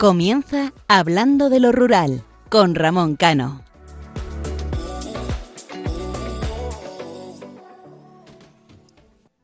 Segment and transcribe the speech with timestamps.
[0.00, 3.62] Comienza Hablando de lo Rural con Ramón Cano.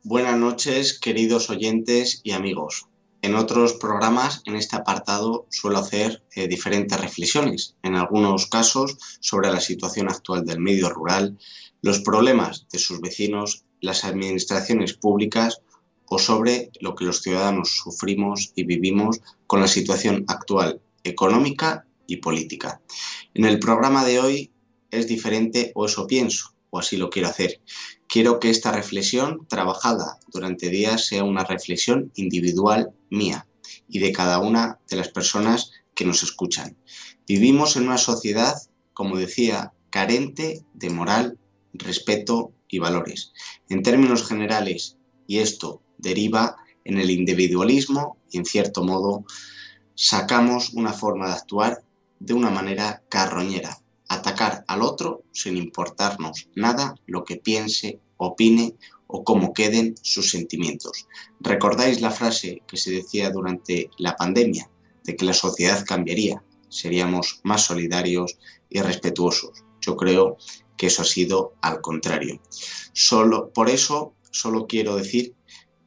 [0.02, 2.86] Buenas noches, queridos oyentes y amigos.
[3.20, 9.52] En otros programas, en este apartado, suelo hacer eh, diferentes reflexiones, en algunos casos sobre
[9.52, 11.36] la situación actual del medio rural,
[11.82, 15.60] los problemas de sus vecinos, las administraciones públicas
[16.08, 22.16] o sobre lo que los ciudadanos sufrimos y vivimos con la situación actual económica y
[22.16, 22.80] política.
[23.34, 24.50] En el programa de hoy
[24.90, 27.60] es diferente o eso pienso, o así lo quiero hacer.
[28.08, 33.46] Quiero que esta reflexión trabajada durante días sea una reflexión individual mía
[33.88, 36.76] y de cada una de las personas que nos escuchan.
[37.26, 38.54] Vivimos en una sociedad,
[38.92, 41.38] como decía, carente de moral,
[41.72, 43.32] respeto y valores.
[43.68, 49.24] En términos generales, y esto deriva en el individualismo y en cierto modo
[49.94, 51.82] sacamos una forma de actuar
[52.18, 58.74] de una manera carroñera, atacar al otro sin importarnos nada lo que piense, opine
[59.06, 61.06] o cómo queden sus sentimientos.
[61.40, 64.70] ¿Recordáis la frase que se decía durante la pandemia
[65.04, 66.42] de que la sociedad cambiaría?
[66.68, 68.38] Seríamos más solidarios
[68.68, 69.64] y respetuosos.
[69.80, 70.36] Yo creo
[70.76, 72.40] que eso ha sido al contrario.
[72.92, 75.34] Solo por eso solo quiero decir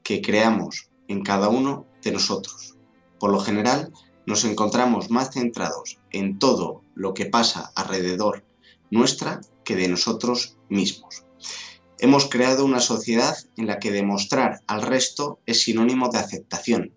[0.10, 2.76] que creamos en cada uno de nosotros.
[3.20, 3.94] Por lo general,
[4.26, 8.44] nos encontramos más centrados en todo lo que pasa alrededor
[8.90, 11.26] nuestra que de nosotros mismos.
[12.00, 16.96] Hemos creado una sociedad en la que demostrar al resto es sinónimo de aceptación,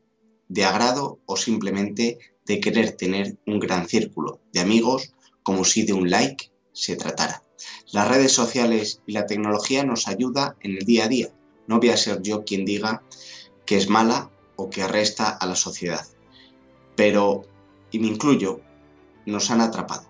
[0.48, 2.16] de agrado o simplemente
[2.46, 7.42] de querer tener un gran círculo de amigos como si de un like se tratara.
[7.92, 11.28] Las redes sociales y la tecnología nos ayuda en el día a día,
[11.66, 13.02] no voy a ser yo quien diga
[13.66, 16.06] que es mala o que arresta a la sociedad.
[16.96, 17.42] Pero,
[17.90, 18.60] y me incluyo,
[19.26, 20.04] nos han atrapado.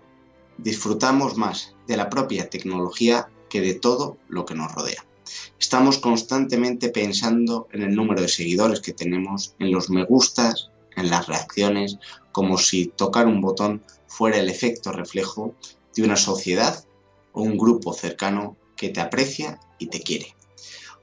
[0.57, 5.05] Disfrutamos más de la propia tecnología que de todo lo que nos rodea.
[5.59, 11.09] Estamos constantemente pensando en el número de seguidores que tenemos, en los me gustas, en
[11.09, 11.97] las reacciones,
[12.31, 15.55] como si tocar un botón fuera el efecto reflejo
[15.95, 16.83] de una sociedad
[17.31, 20.35] o un grupo cercano que te aprecia y te quiere.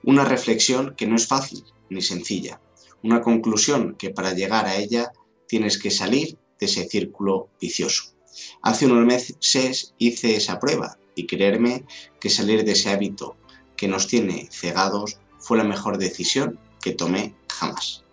[0.02, 2.60] Una reflexión que no es fácil ni sencilla.
[3.02, 5.12] Una conclusión que para llegar a ella
[5.46, 8.14] tienes que salir de ese círculo vicioso.
[8.62, 11.84] Hace unos meses hice esa prueba y creerme
[12.20, 13.36] que salir de ese hábito
[13.76, 18.04] que nos tiene cegados fue la mejor decisión que tomé jamás.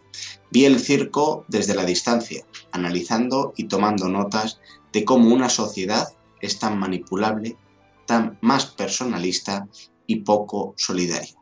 [0.50, 4.60] Vi el circo desde la distancia, analizando y tomando notas
[4.94, 6.08] de cómo una sociedad
[6.42, 7.58] es tan manipulable,
[8.06, 9.68] tan más personalista
[10.06, 11.37] y poco solidaria.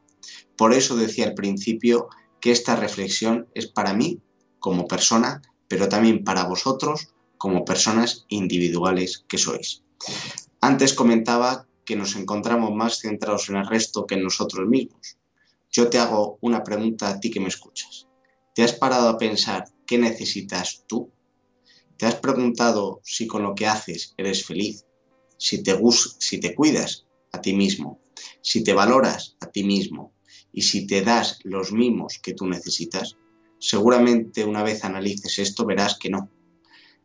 [0.57, 4.21] Por eso decía al principio que esta reflexión es para mí
[4.59, 9.83] como persona, pero también para vosotros como personas individuales que sois.
[10.61, 15.17] Antes comentaba que nos encontramos más centrados en el resto que en nosotros mismos.
[15.71, 18.07] Yo te hago una pregunta a ti que me escuchas.
[18.55, 21.11] ¿Te has parado a pensar qué necesitas tú?
[21.97, 24.85] ¿Te has preguntado si con lo que haces eres feliz?
[25.37, 25.77] Si te,
[26.19, 27.99] si te cuidas a ti mismo,
[28.41, 30.14] si te valoras a ti mismo,
[30.55, 33.17] y si te das los mimos que tú necesitas,
[33.59, 36.29] seguramente una vez analices esto verás que no,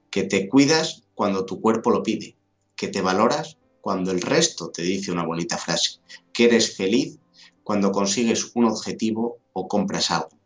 [0.08, 2.36] que te cuidas cuando tu cuerpo lo pide,
[2.76, 5.98] que te valoras cuando el resto te dice una bonita frase,
[6.32, 7.18] que eres feliz
[7.64, 10.38] cuando consigues un objetivo o compras algo,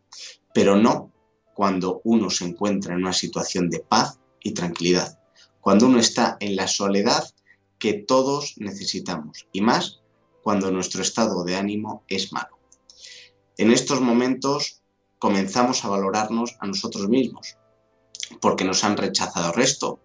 [0.51, 1.13] pero no
[1.53, 5.19] cuando uno se encuentra en una situación de paz y tranquilidad,
[5.61, 7.23] cuando uno está en la soledad
[7.77, 10.01] que todos necesitamos, y más
[10.41, 12.54] cuando nuestro estado de ánimo es malo.
[13.57, 14.81] En estos momentos
[15.17, 17.55] comenzamos a valorarnos a nosotros mismos,
[18.41, 20.01] porque nos han rechazado resto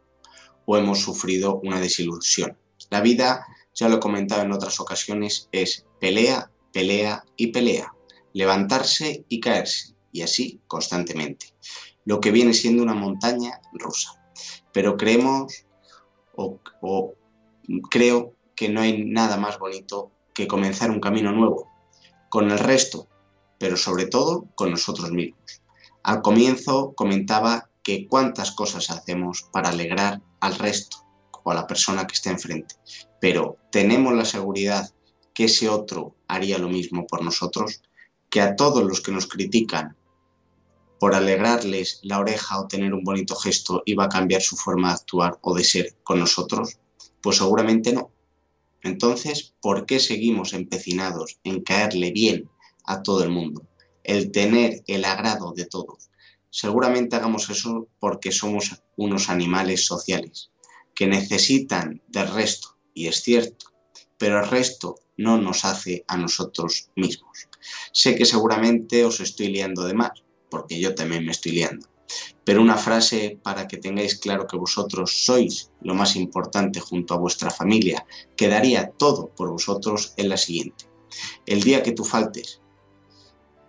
[0.66, 2.56] o hemos sufrido una desilusión.
[2.90, 3.44] La vida,
[3.74, 7.92] ya lo he comentado en otras ocasiones, es pelea, pelea y pelea,
[8.32, 11.46] levantarse y caerse, y así constantemente,
[12.04, 14.22] lo que viene siendo una montaña rusa.
[14.72, 15.66] Pero creemos
[16.36, 17.14] o, o
[17.90, 21.68] creo que no hay nada más bonito que comenzar un camino nuevo,
[22.28, 23.09] con el resto
[23.60, 25.60] pero sobre todo con nosotros mismos.
[26.02, 31.06] Al comienzo comentaba que cuántas cosas hacemos para alegrar al resto
[31.44, 32.76] o a la persona que está enfrente,
[33.20, 34.90] pero tenemos la seguridad
[35.34, 37.82] que ese otro haría lo mismo por nosotros,
[38.30, 39.94] que a todos los que nos critican
[40.98, 44.94] por alegrarles la oreja o tener un bonito gesto iba a cambiar su forma de
[44.94, 46.78] actuar o de ser con nosotros,
[47.20, 48.10] pues seguramente no.
[48.82, 52.48] Entonces, ¿por qué seguimos empecinados en caerle bien
[52.84, 53.66] a todo el mundo,
[54.04, 56.10] el tener el agrado de todos.
[56.50, 60.50] Seguramente hagamos eso porque somos unos animales sociales,
[60.94, 63.66] que necesitan del resto, y es cierto,
[64.18, 67.48] pero el resto no nos hace a nosotros mismos.
[67.92, 70.12] Sé que seguramente os estoy liando de más,
[70.50, 71.88] porque yo también me estoy liando.
[72.44, 77.18] Pero una frase para que tengáis claro que vosotros sois lo más importante junto a
[77.18, 78.04] vuestra familia,
[78.36, 80.86] que daría todo por vosotros, es la siguiente.
[81.46, 82.59] El día que tú faltes,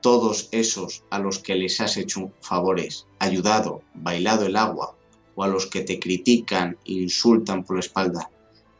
[0.01, 4.95] todos esos a los que les has hecho favores, ayudado, bailado el agua,
[5.35, 8.29] o a los que te critican e insultan por la espalda,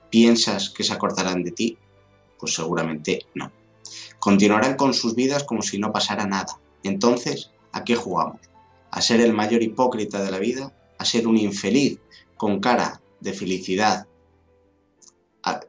[0.10, 1.78] ¿piensas que se acordarán de ti?
[2.38, 3.52] Pues seguramente no.
[4.20, 6.60] Continuarán con sus vidas como si no pasara nada.
[6.84, 8.42] Entonces, ¿a qué jugamos?
[8.90, 10.74] ¿A ser el mayor hipócrita de la vida?
[10.98, 12.00] ¿A ser un infeliz
[12.36, 14.08] con cara de felicidad,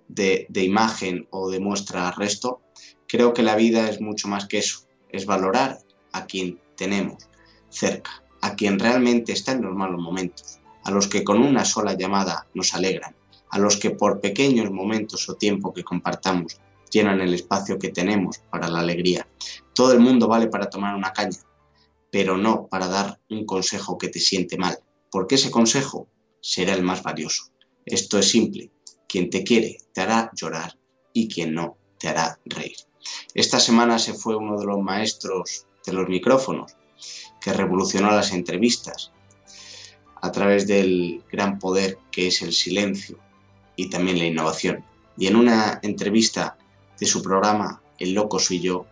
[0.08, 2.60] de, de imagen o de muestra al resto?
[3.06, 5.78] Creo que la vida es mucho más que eso es valorar
[6.12, 7.28] a quien tenemos
[7.68, 11.94] cerca, a quien realmente está en los malos momentos, a los que con una sola
[11.94, 13.14] llamada nos alegran,
[13.50, 16.58] a los que por pequeños momentos o tiempo que compartamos
[16.90, 19.26] llenan el espacio que tenemos para la alegría.
[19.74, 21.38] Todo el mundo vale para tomar una caña,
[22.10, 24.78] pero no para dar un consejo que te siente mal,
[25.10, 26.08] porque ese consejo
[26.40, 27.44] será el más valioso.
[27.86, 28.70] Esto es simple,
[29.08, 30.76] quien te quiere te hará llorar
[31.12, 32.76] y quien no te hará reír.
[33.34, 36.76] Esta semana se fue uno de los maestros de los micrófonos
[37.40, 39.12] que revolucionó las entrevistas
[40.20, 43.18] a través del gran poder que es el silencio
[43.76, 44.84] y también la innovación.
[45.18, 46.56] Y en una entrevista
[46.98, 48.86] de su programa El loco soy yo,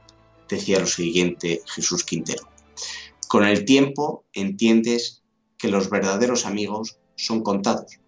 [0.48, 2.48] decía lo siguiente Jesús Quintero.
[3.28, 5.22] Con el tiempo entiendes
[5.56, 8.00] que los verdaderos amigos son contados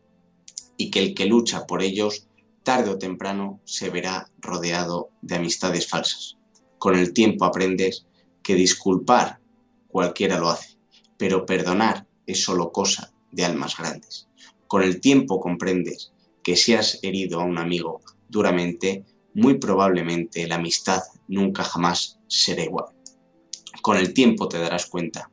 [0.76, 2.26] y que el que lucha por ellos
[2.62, 6.38] tarde o temprano se verá rodeado de amistades falsas.
[6.78, 8.06] Con el tiempo aprendes
[8.42, 9.40] que disculpar
[9.88, 10.76] cualquiera lo hace,
[11.16, 14.28] pero perdonar es solo cosa de almas grandes.
[14.66, 16.12] Con el tiempo comprendes
[16.42, 19.04] que si has herido a un amigo duramente,
[19.34, 22.86] muy probablemente la amistad nunca jamás será igual.
[23.82, 25.30] Con el tiempo te darás cuenta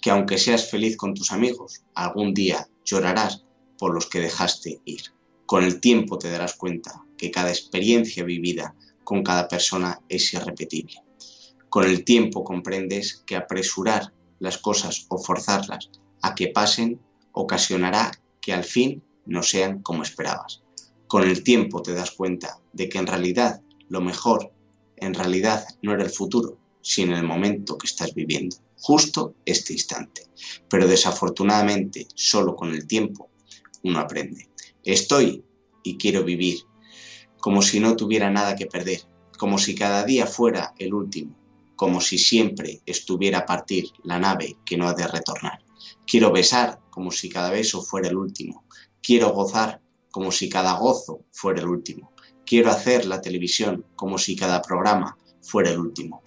[0.00, 3.44] que aunque seas feliz con tus amigos, algún día llorarás
[3.78, 5.15] por los que dejaste ir.
[5.46, 11.02] Con el tiempo te darás cuenta que cada experiencia vivida con cada persona es irrepetible.
[11.68, 15.90] Con el tiempo comprendes que apresurar las cosas o forzarlas
[16.20, 17.00] a que pasen
[17.30, 18.10] ocasionará
[18.40, 20.62] que al fin no sean como esperabas.
[21.06, 24.52] Con el tiempo te das cuenta de que en realidad lo mejor
[24.96, 30.22] en realidad no era el futuro, sino el momento que estás viviendo, justo este instante.
[30.68, 33.30] Pero desafortunadamente solo con el tiempo
[33.82, 34.48] uno aprende.
[34.86, 35.44] Estoy
[35.82, 36.60] y quiero vivir,
[37.40, 39.00] como si no tuviera nada que perder,
[39.36, 41.34] como si cada día fuera el último,
[41.74, 45.58] como si siempre estuviera a partir la nave que no ha de retornar.
[46.06, 48.64] Quiero besar como si cada beso fuera el último.
[49.02, 49.80] Quiero gozar
[50.12, 52.12] como si cada gozo fuera el último.
[52.46, 56.22] Quiero hacer la televisión como si cada programa fuera el último.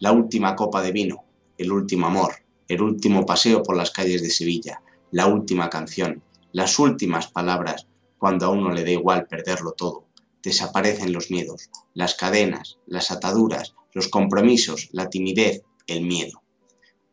[0.00, 2.34] La última copa de vino, el último amor,
[2.66, 4.82] el último paseo por las calles de Sevilla,
[5.12, 7.86] la última canción, las últimas palabras
[8.20, 10.04] cuando a uno le da igual perderlo todo.
[10.42, 16.42] Desaparecen los miedos, las cadenas, las ataduras, los compromisos, la timidez, el miedo.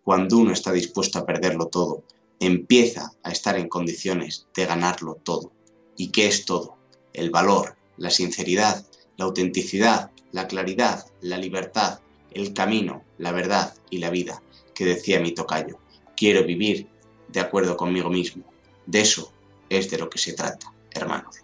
[0.03, 2.03] Cuando uno está dispuesto a perderlo todo,
[2.41, 5.53] empieza a estar en condiciones de ganarlo todo.
[5.95, 6.75] ¿Y qué es todo?
[7.13, 8.85] El valor, la sinceridad,
[9.15, 14.43] la autenticidad, la claridad, la libertad, el camino, la verdad y la vida,
[14.75, 15.79] que decía mi tocayo.
[16.17, 16.89] Quiero vivir
[17.29, 18.43] de acuerdo conmigo mismo.
[18.85, 19.31] De eso
[19.69, 21.37] es de lo que se trata hermanos.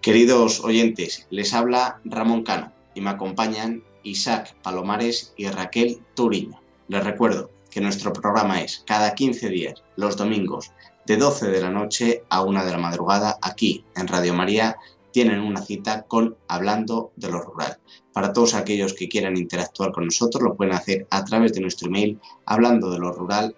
[0.00, 6.60] Queridos oyentes, les habla Ramón Cano y me acompañan Isaac Palomares y Raquel Turiño.
[6.88, 10.72] Les recuerdo que nuestro programa es cada 15 días, los domingos,
[11.06, 14.76] de 12 de la noche a 1 de la madrugada, aquí en Radio María,
[15.12, 17.78] tienen una cita con Hablando de lo Rural.
[18.12, 21.88] Para todos aquellos que quieran interactuar con nosotros, lo pueden hacer a través de nuestro
[21.88, 23.54] email hablando de lo rural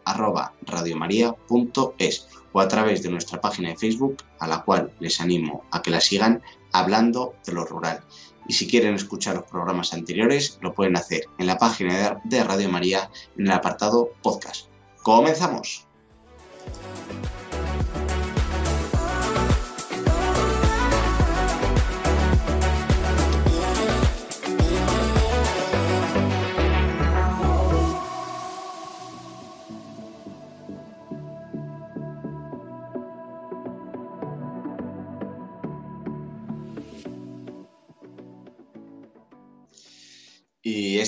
[2.53, 5.91] o a través de nuestra página de Facebook, a la cual les animo a que
[5.91, 6.41] la sigan
[6.73, 8.05] hablando de lo rural.
[8.47, 12.69] Y si quieren escuchar los programas anteriores, lo pueden hacer en la página de Radio
[12.69, 14.67] María en el apartado podcast.
[15.03, 15.87] ¡Comenzamos!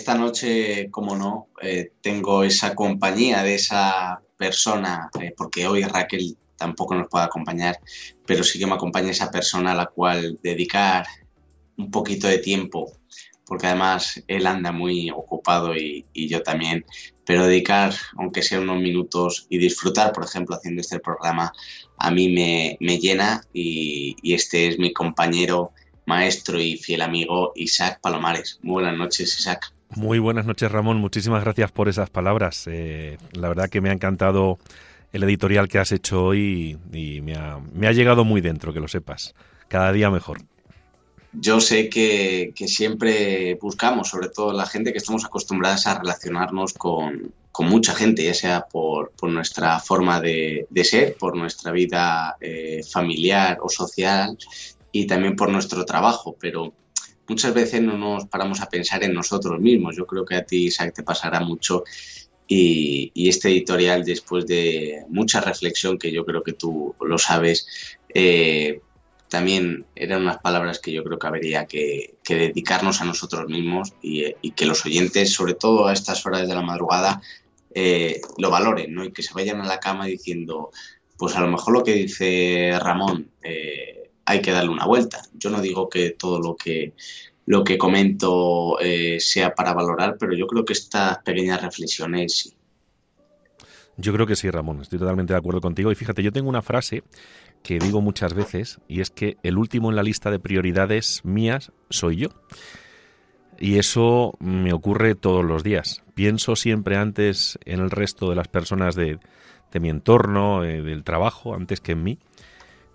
[0.06, 6.36] Esta noche, como no, eh, tengo esa compañía de esa persona, eh, porque hoy Raquel
[6.56, 7.80] tampoco nos puede acompañar,
[8.24, 11.04] pero sí que me acompaña esa persona a la cual dedicar
[11.76, 12.92] un poquito de tiempo,
[13.44, 16.84] porque además él anda muy ocupado y, yo también,
[17.24, 21.52] pero dedicar, aunque sea unos minutos y disfrutar, por ejemplo, haciendo este programa,
[21.98, 25.72] a mí me, llena y, y este es mi compañero
[26.04, 28.60] maestro y fiel amigo Isaac Palomares.
[28.62, 29.75] Muy buenas noches, Isaac.
[29.94, 30.98] Muy buenas noches, Ramón.
[30.98, 32.64] Muchísimas gracias por esas palabras.
[32.66, 34.58] Eh, la verdad que me ha encantado
[35.12, 39.34] el editorial que has hecho hoy y, me, ha, llegado muy dentro, que lo sepas.
[39.68, 40.42] Cada día mejor.
[41.32, 47.32] Yo sé que, siempre buscamos, sobre todo la gente que estamos acostumbradas a relacionarnos con,
[47.52, 52.82] con mucha gente, ya sea por, nuestra forma de, de, ser, por nuestra vida eh,
[52.90, 54.36] familiar o social
[54.92, 56.72] y también por nuestro trabajo, pero
[57.28, 59.96] muchas veces no nos paramos a pensar en nosotros mismos.
[59.96, 61.84] Yo creo que a ti, Isaac, te pasará mucho
[62.48, 67.66] y, este editorial, después de mucha reflexión, que yo creo que tú lo sabes,
[68.14, 68.80] eh,
[69.28, 74.32] también eran unas palabras que yo creo que habría que, dedicarnos a nosotros mismos y,
[74.52, 77.20] que los oyentes, sobre todo a estas horas de la madrugada,
[77.74, 79.04] eh, lo valoren ¿no?
[79.04, 80.70] y que se vayan a la cama diciendo,
[81.18, 85.22] pues a lo mejor lo que dice Ramón, eh, hay que darle una vuelta.
[85.32, 86.92] Yo no digo que todo lo que,
[87.46, 92.52] lo que comento eh, sea para valorar, pero yo creo que estas pequeñas reflexiones sí.
[93.96, 95.90] Yo creo que sí, Ramón, estoy totalmente de acuerdo contigo.
[95.90, 97.02] Y fíjate, yo tengo una frase
[97.62, 101.72] que digo muchas veces y es que el último en la lista de prioridades mías
[101.88, 102.28] soy yo.
[103.58, 106.02] Y eso me ocurre todos los días.
[106.14, 109.18] Pienso siempre antes en el resto de las personas de,
[109.80, 112.18] mi entorno, eh, del trabajo, antes que en mí.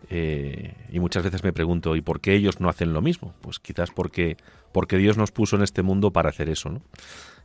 [0.10, 3.34] Eh, y muchas veces me pregunto, ¿y por qué ellos no hacen lo mismo?
[3.42, 4.38] Pues quizás porque,
[4.72, 6.82] porque Dios nos puso en este mundo para hacer eso, ¿no?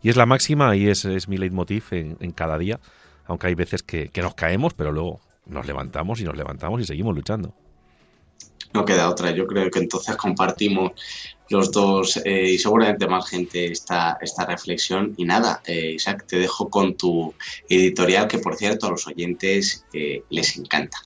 [0.03, 2.81] Y es la máxima y es, es mi leitmotiv en, cada día,
[3.27, 7.15] aunque hay veces que, nos caemos, pero luego nos levantamos y nos levantamos y seguimos
[7.15, 7.55] luchando.
[8.73, 10.93] No queda otra, yo creo que entonces compartimos
[11.49, 15.15] los dos eh, y seguramente más gente esta, esta reflexión.
[15.17, 17.33] Y nada, eh, Isaac, te dejo con tu
[17.69, 19.87] editorial que por cierto a los oyentes
[20.29, 21.06] les encanta.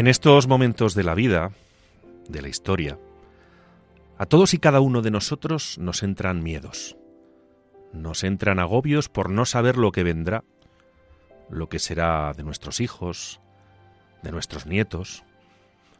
[0.00, 1.50] En estos momentos de la vida,
[2.26, 2.98] de la historia,
[4.16, 6.96] a todos y cada uno de nosotros nos entran miedos,
[7.92, 10.44] nos entran agobios por no saber lo que vendrá,
[11.48, 13.40] lo que será de nuestros hijos,
[14.22, 15.24] de nuestros nietos,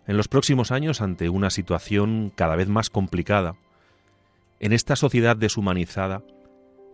[0.06, 3.56] en los próximos años ante una situación cada vez más complicada,
[4.60, 6.22] en esta sociedad deshumanizada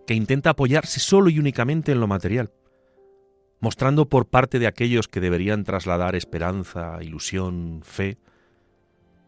[0.06, 2.52] que intenta apoyarse solo y únicamente en lo material,
[3.60, 8.18] mostrando por parte de aquellos que deberían trasladar esperanza, ilusión, fe,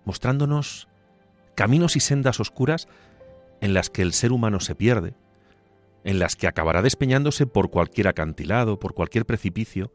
[0.05, 0.89] mostrándonos
[1.55, 2.89] caminos y sendas oscuras
[3.61, 5.15] en las que el ser humano se pierde,
[6.05, 9.93] en las que acabará despeñándose por cualquier acantilado, por cualquier precipicio,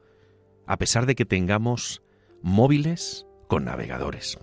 [0.65, 2.01] a pesar de que tengamos
[2.41, 4.37] móviles con navegadores.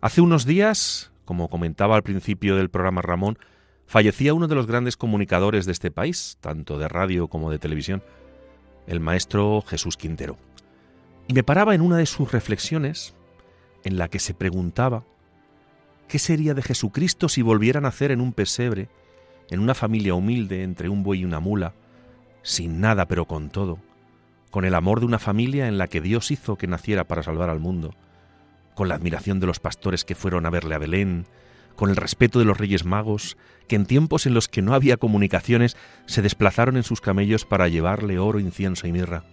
[0.00, 3.38] Hace unos días, como comentaba al principio del programa Ramón,
[3.86, 8.02] fallecía uno de los grandes comunicadores de este país, tanto de radio como de televisión,
[8.86, 10.36] el maestro Jesús Quintero.
[11.26, 13.14] Y me paraba en una de sus reflexiones
[13.84, 15.04] en la que se preguntaba
[16.08, 18.88] qué sería de Jesucristo si volviera a nacer en un pesebre,
[19.50, 21.74] en una familia humilde entre un buey y una mula,
[22.42, 23.78] sin nada pero con todo,
[24.50, 27.50] con el amor de una familia en la que Dios hizo que naciera para salvar
[27.50, 27.94] al mundo,
[28.74, 31.26] con la admiración de los pastores que fueron a verle a Belén,
[31.76, 33.36] con el respeto de los Reyes Magos,
[33.68, 35.76] que en tiempos en los que no había comunicaciones
[36.06, 39.24] se desplazaron en sus camellos para llevarle oro, incienso y mirra.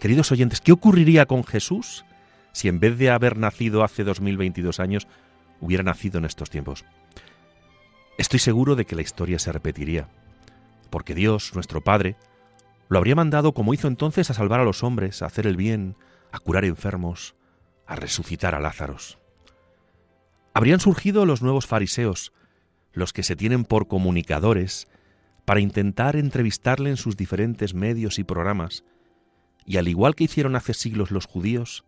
[0.00, 2.04] Queridos oyentes, ¿qué ocurriría con Jesús
[2.52, 5.06] si en vez de haber nacido hace 2022 años,
[5.60, 6.84] hubiera nacido en estos tiempos?
[8.16, 10.08] Estoy seguro de que la historia se repetiría,
[10.90, 12.16] porque Dios, nuestro Padre,
[12.88, 15.96] lo habría mandado como hizo entonces a salvar a los hombres, a hacer el bien,
[16.30, 17.34] a curar enfermos,
[17.86, 19.18] a resucitar a Lázaros.
[20.52, 22.32] Habrían surgido los nuevos fariseos,
[22.92, 24.86] los que se tienen por comunicadores,
[25.44, 28.84] para intentar entrevistarle en sus diferentes medios y programas,
[29.66, 31.84] y al igual que hicieron hace siglos los judíos,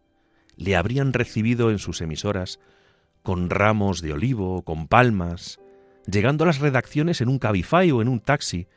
[0.57, 2.59] le habrían recibido en sus emisoras
[3.23, 5.61] con ramos de olivo, con palmas,
[6.07, 8.69] llegando a las redacciones en un cabify o en un taxi,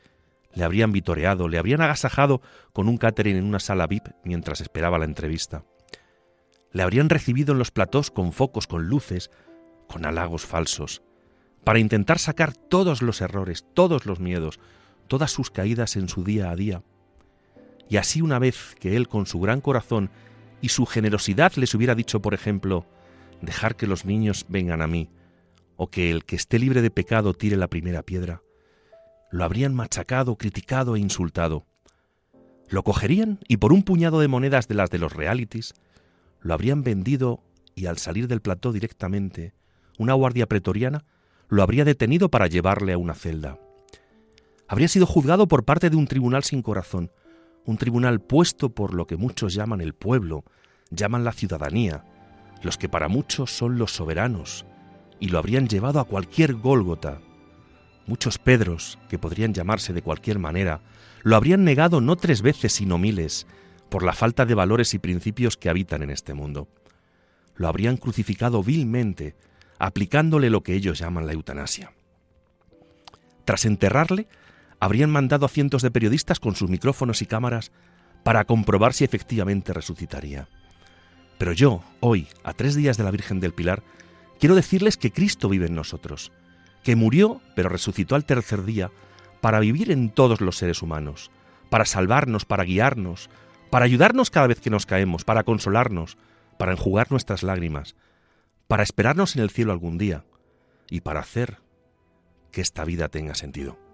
[0.52, 4.98] le habrían vitoreado, le habrían agasajado con un catering en una sala VIP mientras esperaba
[4.98, 5.64] la entrevista.
[6.72, 9.30] Le habrían recibido en los platós con focos, con luces,
[9.88, 11.02] con halagos falsos,
[11.64, 14.60] para intentar sacar todos los errores, todos los miedos,
[15.08, 16.82] todas sus caídas en su día a día.
[17.88, 20.10] Y así una vez que él con su gran corazón
[20.60, 22.86] y su generosidad les hubiera dicho, por ejemplo,
[23.40, 25.10] dejar que los niños vengan a mí,
[25.82, 28.42] o que el que esté libre de pecado tire la primera piedra,
[29.30, 31.64] lo habrían machacado, criticado e insultado.
[32.68, 35.72] Lo cogerían y por un puñado de monedas de las de los realities,
[36.42, 37.40] lo habrían vendido
[37.74, 39.54] y al salir del plató directamente,
[39.96, 41.06] una guardia pretoriana
[41.48, 43.58] lo habría detenido para llevarle a una celda.
[44.68, 47.10] Habría sido juzgado por parte de un tribunal sin corazón,
[47.64, 50.44] un tribunal puesto por lo que muchos llaman el pueblo,
[50.90, 52.04] llaman la ciudadanía,
[52.62, 54.66] los que para muchos son los soberanos,
[55.20, 57.20] y lo habrían llevado a cualquier Gólgota.
[58.06, 60.80] Muchos Pedros, que podrían llamarse de cualquier manera,
[61.22, 63.46] lo habrían negado no tres veces, sino miles,
[63.90, 66.68] por la falta de valores y principios que habitan en este mundo.
[67.54, 69.36] Lo habrían crucificado vilmente,
[69.78, 71.92] aplicándole lo que ellos llaman la eutanasia.
[73.44, 74.28] Tras enterrarle,
[74.78, 77.70] habrían mandado a cientos de periodistas con sus micrófonos y cámaras
[78.22, 80.48] para comprobar si efectivamente resucitaría.
[81.38, 83.82] Pero yo, hoy, a tres días de la Virgen del Pilar,
[84.40, 86.32] quiero decirles que Cristo vive en nosotros,
[86.82, 88.90] que murió, pero resucitó al tercer día,
[89.40, 91.30] para vivir en todos los seres humanos,
[91.68, 93.30] para salvarnos, para guiarnos,
[93.70, 96.18] para ayudarnos cada vez que nos caemos, para consolarnos,
[96.58, 97.94] para enjugar nuestras lágrimas,
[98.66, 100.24] para esperarnos en el cielo algún día
[100.90, 101.58] y para hacer
[102.50, 103.89] que esta vida tenga sentido.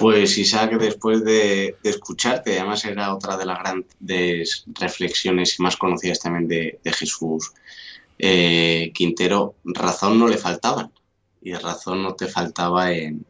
[0.00, 6.20] Pues Isaac, después de, escucharte, además era otra de las grandes reflexiones y más conocidas
[6.20, 7.52] también de, Jesús
[8.18, 10.90] eh, Quintero, razón no le faltaban
[11.42, 13.26] y razón no te faltaba en,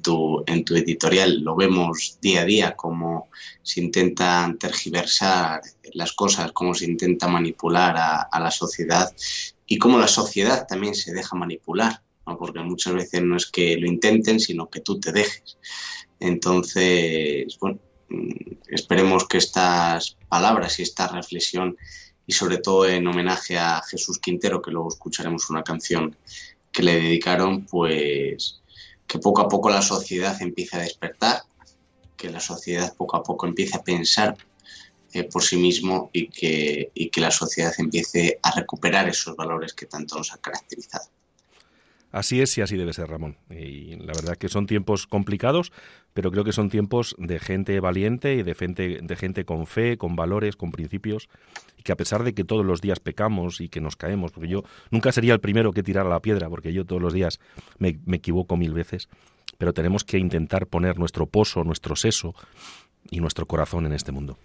[0.00, 1.40] tu, editorial.
[1.40, 3.28] Lo vemos día a día, cómo
[3.64, 5.60] se intentan tergiversar
[5.94, 7.96] las cosas, cómo se intenta manipular
[8.30, 9.12] a la sociedad
[9.66, 12.00] y cómo la sociedad también se deja manipular
[12.38, 15.58] porque muchas veces no es que lo intenten, sino que tú te dejes.
[16.18, 21.76] Entonces, bueno, mm, esperemos que estas palabras y esta reflexión,
[22.26, 26.16] y sobre todo en homenaje a Jesús Quintero, que luego escucharemos una canción
[26.70, 28.60] que le dedicaron, pues
[29.06, 31.42] que poco a poco la sociedad empiece a despertar,
[32.16, 34.36] que la sociedad poco a poco empiece a pensar
[35.12, 39.74] eh, por sí mismo y que, y que la sociedad empiece a recuperar esos valores
[39.74, 41.06] que tanto nos han caracterizado.
[42.12, 43.36] Así es y así debe ser, Ramón.
[43.50, 45.72] Y la verdad que son tiempos complicados,
[46.12, 49.96] pero creo que son tiempos de gente valiente y de gente, de gente con fe,
[49.96, 51.28] con valores, con principios,
[51.76, 54.48] y que a pesar de que todos los días pecamos y que nos caemos, porque
[54.48, 57.38] yo nunca sería el primero que tirara la piedra, porque yo todos los días
[57.78, 59.08] me, me equivoco mil veces,
[59.56, 62.34] pero tenemos que intentar poner nuestro pozo, nuestro seso
[63.08, 64.36] y nuestro corazón en este mundo.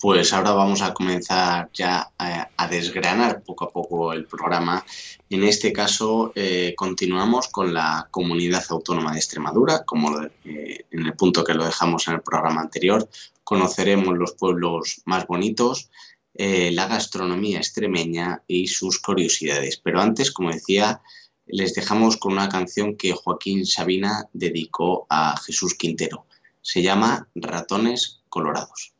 [0.00, 4.84] Pues ahora vamos a comenzar ya a, desgranar poco a poco el programa.
[5.28, 11.14] En este caso eh, continuamos con la comunidad autónoma de Extremadura, como eh, en el
[11.14, 13.08] punto que lo dejamos en el programa anterior.
[13.42, 15.90] Conoceremos los pueblos más bonitos,
[16.34, 19.78] eh, la gastronomía extremeña y sus curiosidades.
[19.78, 21.02] Pero antes, como decía,
[21.46, 26.26] les dejamos con una canción que Joaquín Sabina dedicó a Jesús Quintero.
[26.62, 28.92] Se llama Ratones Colorados.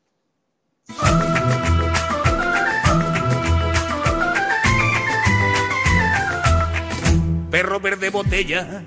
[7.50, 8.84] Perro verde botella,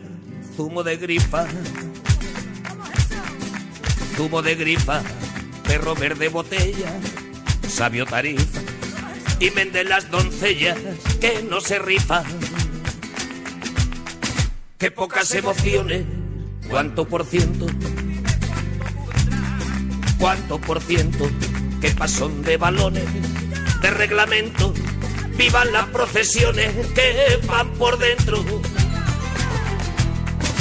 [0.56, 1.46] zumo de gripa.
[4.16, 5.02] Zumo de gripa,
[5.64, 6.94] perro verde botella,
[7.68, 8.60] sabio tarifa.
[9.40, 10.78] Y venden las doncellas
[11.20, 12.24] que no se rifan.
[14.78, 16.06] Qué pocas emociones,
[16.70, 17.66] cuánto por ciento.
[20.20, 21.30] Cuánto por ciento
[21.82, 23.04] que pasón de balones,
[23.82, 24.72] de reglamento,
[25.36, 28.38] vivan las procesiones que van por dentro.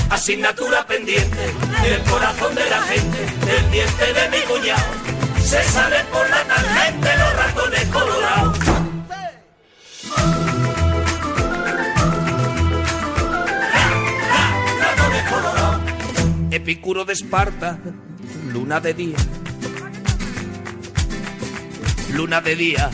[0.08, 1.52] Asignatura pendiente
[1.82, 4.82] del corazón de la gente, del diente de mi cuñado,
[5.44, 8.58] se salen por la tangente los ratones colorados.
[16.50, 17.78] Epicuro de Esparta,
[18.52, 19.16] luna de día
[22.12, 22.90] luna de día,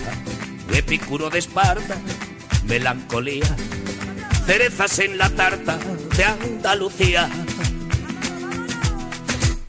[0.72, 1.96] epicuro de Esparta,
[2.66, 3.46] melancolía,
[4.46, 5.78] cerezas en la tarta
[6.16, 7.28] de Andalucía,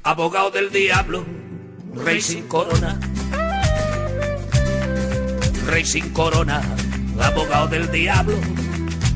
[0.03, 1.25] abogado del diablo,
[1.95, 2.99] rey sin corona,
[5.67, 6.61] rey sin corona,
[7.21, 8.37] abogado del diablo,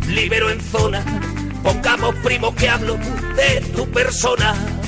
[0.07, 1.03] libero en zona,
[1.63, 2.97] pongamos primo que hablo
[3.35, 4.80] de tu persona.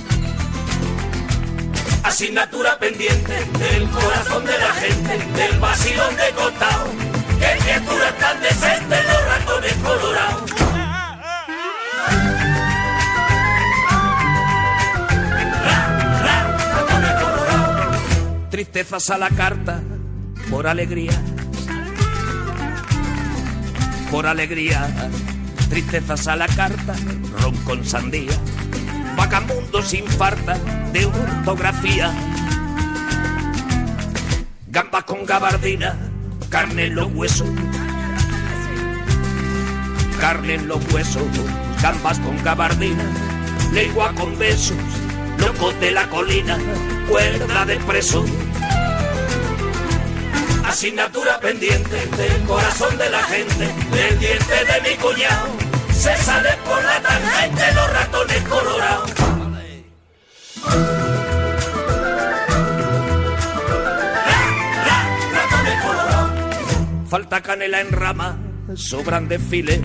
[2.04, 6.86] Asignatura pendiente del corazón de la gente, del vacilón de costado,
[7.40, 10.52] qué criatura tan decente los ratones colorados.
[18.52, 19.82] Tristezas a la carta
[20.52, 21.14] por alegría.
[24.12, 24.88] Por alegría,
[25.70, 26.94] tristezas a la carta,
[27.42, 28.38] ron con sandía,
[29.16, 30.58] vagamundo sin farta
[30.92, 32.12] de ortografía,
[34.68, 35.98] gamba con gabardina,
[36.50, 37.48] carne en los huesos,
[40.20, 41.24] carne en los huesos,
[41.82, 43.04] gambas con gabardina,
[43.74, 44.78] lengua con besos,
[45.38, 46.58] locos de la colina,
[47.10, 48.26] cuerda de preso.
[50.66, 55.63] Asignatura pendiente del corazón de la gente, del diente de mi cuñado,
[56.04, 59.12] se sale por la tangente los ratones colorados.
[67.10, 68.38] Falta canela en rama,
[68.76, 69.80] sobran desfiles,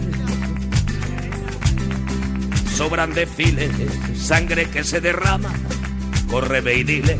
[2.74, 3.70] sobran desfiles,
[4.20, 5.52] sangre que se derrama,
[6.28, 7.16] corre ve y dile,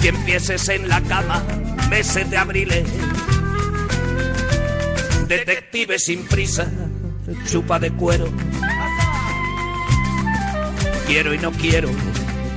[0.00, 1.42] que empieces en la cama,
[1.90, 2.70] meses de abril.
[5.28, 6.70] Detective sin prisa,
[7.44, 8.28] chupa de cuero.
[11.06, 11.90] Quiero y no quiero,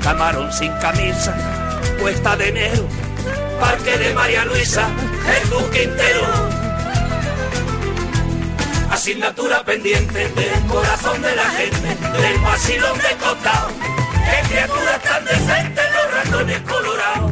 [0.01, 1.35] camarón sin camisa,
[1.99, 2.87] puesta de enero,
[3.59, 4.87] parque de María Luisa,
[5.25, 6.21] Jesús Quintero.
[8.89, 11.87] Asignatura pendiente del corazón de la gente,
[12.21, 13.69] del vacilón de costado.
[13.69, 17.31] Qué criaturas tan decentes los ratones colorados.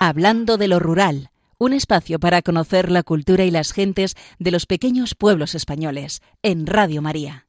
[0.00, 1.29] Hablando de lo rural,
[1.60, 6.66] un espacio para conocer la cultura y las gentes de los pequeños pueblos españoles, en
[6.66, 7.46] Radio María.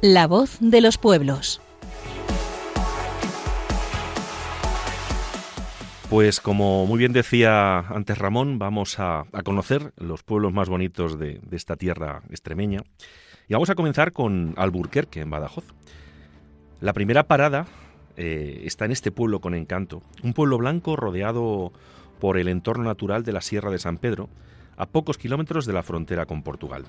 [0.00, 1.60] La voz de los pueblos.
[6.10, 11.38] Pues como muy bien decía antes Ramón, vamos a, conocer los pueblos más bonitos de,
[11.40, 12.82] de esta tierra extremeña.
[13.48, 15.64] Y vamos a comenzar con Alburquerque, en Badajoz.
[16.80, 17.66] La primera parada
[18.16, 21.72] eh, está en este pueblo con encanto, un pueblo blanco rodeado
[22.20, 24.28] por el entorno natural de la Sierra de San Pedro,
[24.76, 26.84] a pocos kilómetros de la frontera con Portugal.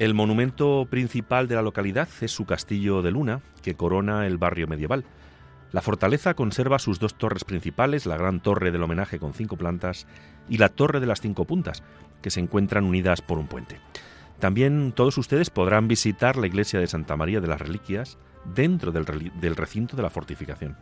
[0.00, 4.66] El monumento principal de la localidad es su castillo de Luna, que corona el barrio
[4.66, 5.04] medieval.
[5.70, 10.08] La fortaleza conserva sus dos torres principales, la gran torre del homenaje con cinco plantas
[10.48, 11.84] y la torre de las cinco puntas,
[12.20, 13.78] que se encuentran unidas por un puente.
[14.40, 19.56] También todos ustedes podrán visitar la iglesia de Santa María de las Reliquias dentro del,
[19.56, 20.76] recinto de la fortificación.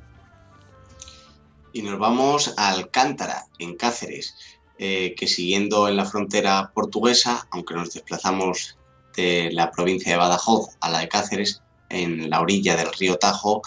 [1.72, 4.37] Y nos vamos a Alcántara, en Cáceres,
[4.79, 8.77] eh, que siguiendo en la frontera portuguesa, aunque nos desplazamos
[9.16, 13.62] de la provincia de Badajoz a la de Cáceres, en la orilla del río Tajo,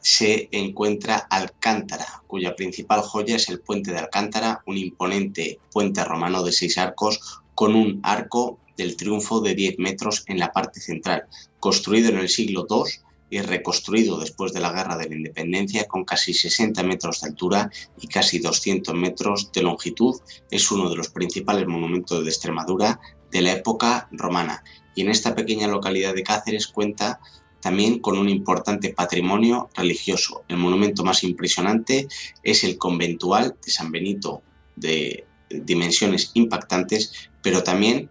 [0.00, 6.42] se encuentra Alcántara, cuya principal joya es el puente de Alcántara, un imponente puente romano
[6.42, 11.24] de seis arcos con un arco del triunfo de 10 metros en la parte central,
[11.58, 16.04] construido en el siglo II y reconstruido después de la Guerra de la Independencia con
[16.04, 21.10] casi 60 metros de altura y casi 200 metros de longitud, es uno de los
[21.10, 24.62] principales monumentos de Extremadura de la época romana.
[24.94, 27.20] Y en esta pequeña localidad de Cáceres cuenta
[27.60, 30.44] también con un importante patrimonio religioso.
[30.48, 32.08] El monumento más impresionante
[32.42, 34.42] es el conventual de San Benito,
[34.76, 38.10] de dimensiones impactantes, pero también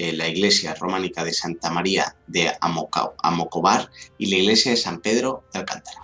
[0.00, 5.44] eh, la iglesia románica de Santa María de Amocobar y la iglesia de San Pedro
[5.52, 5.98] de Alcántara.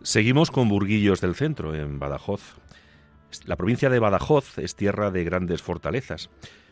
[0.00, 2.40] Seguimos con Burguillos del Centro, en Badajoz.
[3.44, 6.30] La provincia de Badajoz es tierra de grandes fortalezas.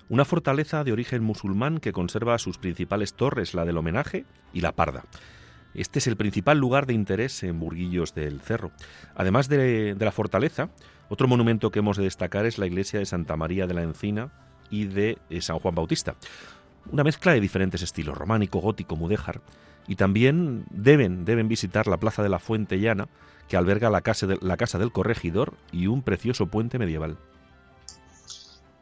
[0.09, 4.73] Una fortaleza de origen musulmán que conserva sus principales torres, la del homenaje y la
[4.73, 5.05] parda.
[5.75, 8.73] Este es el principal lugar de interés en Burguillos del Cerro.
[9.15, 10.71] Además de, de, la fortaleza,
[11.11, 14.33] otro monumento que hemos de destacar es la iglesia de Santa María de la Encina
[14.71, 16.17] y de eh, San Juan Bautista.
[16.91, 19.41] Una mezcla de diferentes estilos, románico, gótico, mudéjar.
[19.89, 23.09] Y también deben, deben visitar la Plaza de la Fuente Llana,
[23.49, 27.19] que alberga la casa, la casa del corregidor y un precioso puente medieval.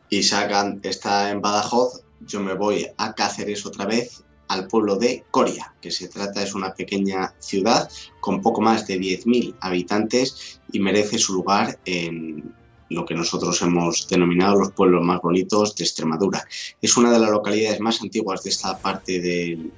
[0.08, 5.24] Y Sagan está en Badajoz, yo me voy a Cáceres otra vez, al pueblo de
[5.30, 10.80] Coria, que se trata es una pequeña ciudad con poco más de 10.000 habitantes y
[10.80, 12.54] merece su lugar en,
[12.90, 16.46] lo que nosotros hemos denominado los pueblos más bonitos de Extremadura.
[16.80, 19.70] Es una de las localidades más antiguas de esta parte de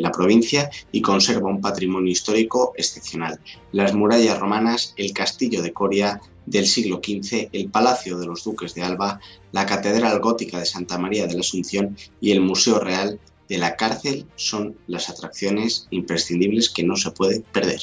[0.00, 3.38] la provincia y conserva un patrimonio histórico excepcional.
[3.72, 8.74] Las murallas romanas, el castillo de Coria del siglo XV, el Palacio de los Duques
[8.74, 9.20] de Alba,
[9.52, 13.76] la Catedral Gótica de Santa María de la Asunción y el Museo Real de la
[13.76, 17.80] Cárcel son las atracciones imprescindibles que no se puede perder.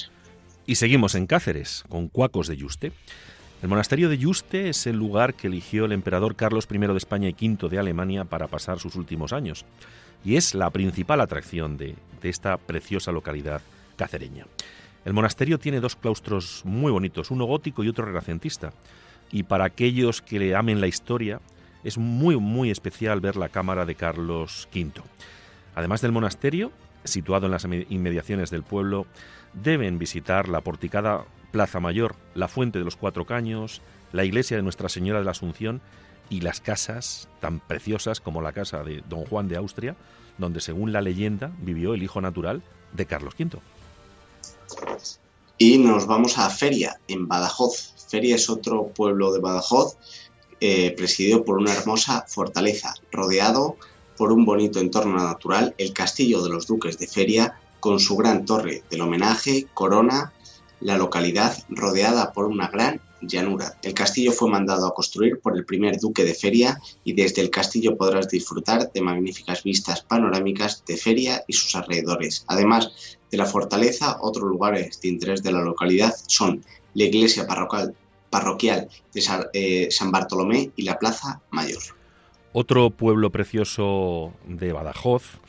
[0.66, 2.92] Y seguimos en Cáceres, con Cuacos de Yuste.
[3.60, 7.28] El monasterio de Yuste es el lugar que eligió el emperador Carlos I de España
[7.28, 9.66] y V de Alemania para pasar sus últimos años,
[10.24, 13.62] y es la principal atracción de, esta preciosa localidad
[13.96, 14.46] cacereña.
[15.06, 18.74] El monasterio tiene dos claustros muy bonitos, uno gótico y otro renacentista,
[19.32, 21.42] y para aquellos que le amen la historia,
[21.84, 25.02] es muy muy especial ver la cámara de Carlos V.
[25.74, 26.72] Además del monasterio,
[27.06, 29.08] situado en las inmediaciones del pueblo,
[29.54, 33.82] deben visitar la porticada Plaza Mayor, la Fuente de los Cuatro Caños,
[34.12, 35.82] la iglesia de Nuestra Señora de la Asunción
[36.30, 39.96] y las casas tan preciosas como la casa de Don Juan de Austria,
[40.38, 42.62] donde según la leyenda vivió el hijo natural
[42.94, 43.60] de Carlos V.
[45.58, 47.94] Y nos vamos a Feria, en Badajoz.
[48.10, 49.98] Feria es otro pueblo de Badajoz,
[50.60, 53.78] eh, presidido por una hermosa fortaleza, rodeado
[54.18, 58.46] por un bonito entorno natural, el castillo de los duques de Feria, con su gran
[58.46, 60.34] torre del homenaje, corona
[60.80, 63.78] la localidad rodeada por una gran llanura.
[63.82, 67.50] El castillo fue mandado a construir por el primer duque de Feria y desde el
[67.50, 72.46] castillo podrás disfrutar de magníficas vistas panorámicas de Feria y sus alrededores.
[72.48, 76.64] Además de la fortaleza, otros lugares de interés de la localidad son
[76.94, 81.82] la iglesia parroquial, de eh, San Bartolomé y la Plaza Mayor.
[82.54, 85.40] Otro pueblo precioso de Badajoz,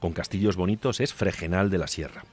[0.00, 2.24] con castillos bonitos, es Fregenal de la Sierra.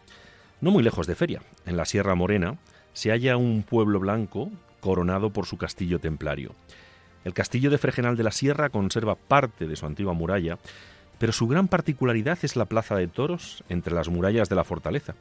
[0.62, 2.60] No muy lejos de Feria, en la Sierra Morena,
[2.94, 6.54] se halla un pueblo blanco coronado por su castillo templario.
[7.24, 10.60] El castillo de Fregenal de la Sierra conserva parte de su antigua muralla,
[11.18, 15.16] pero su gran particularidad es la plaza de toros entre las murallas de la fortaleza.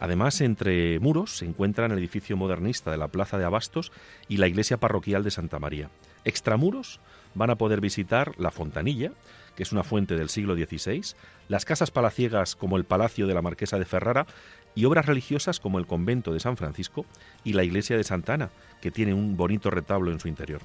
[0.00, 3.92] Además, entre muros se encuentran el edificio modernista de la Plaza de Abastos
[4.26, 5.90] y la iglesia parroquial de Santa María.
[6.24, 6.98] Extramuros
[7.34, 9.12] van a poder visitar la Fontanilla,
[9.54, 11.14] que es una fuente del siglo XVI,
[11.48, 14.26] las casas palaciegas como el Palacio de la Marquesa de Ferrara
[14.74, 17.04] y obras religiosas como el convento de San Francisco
[17.44, 20.62] y la iglesia de Santa Ana, que tiene un bonito retablo en su interior.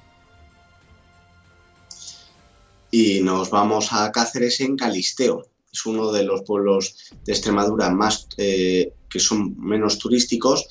[2.90, 5.46] Y nos vamos a Cáceres en Calisteo.
[5.70, 10.66] Es uno de los pueblos de Extremadura más eh, que son menos turísticos,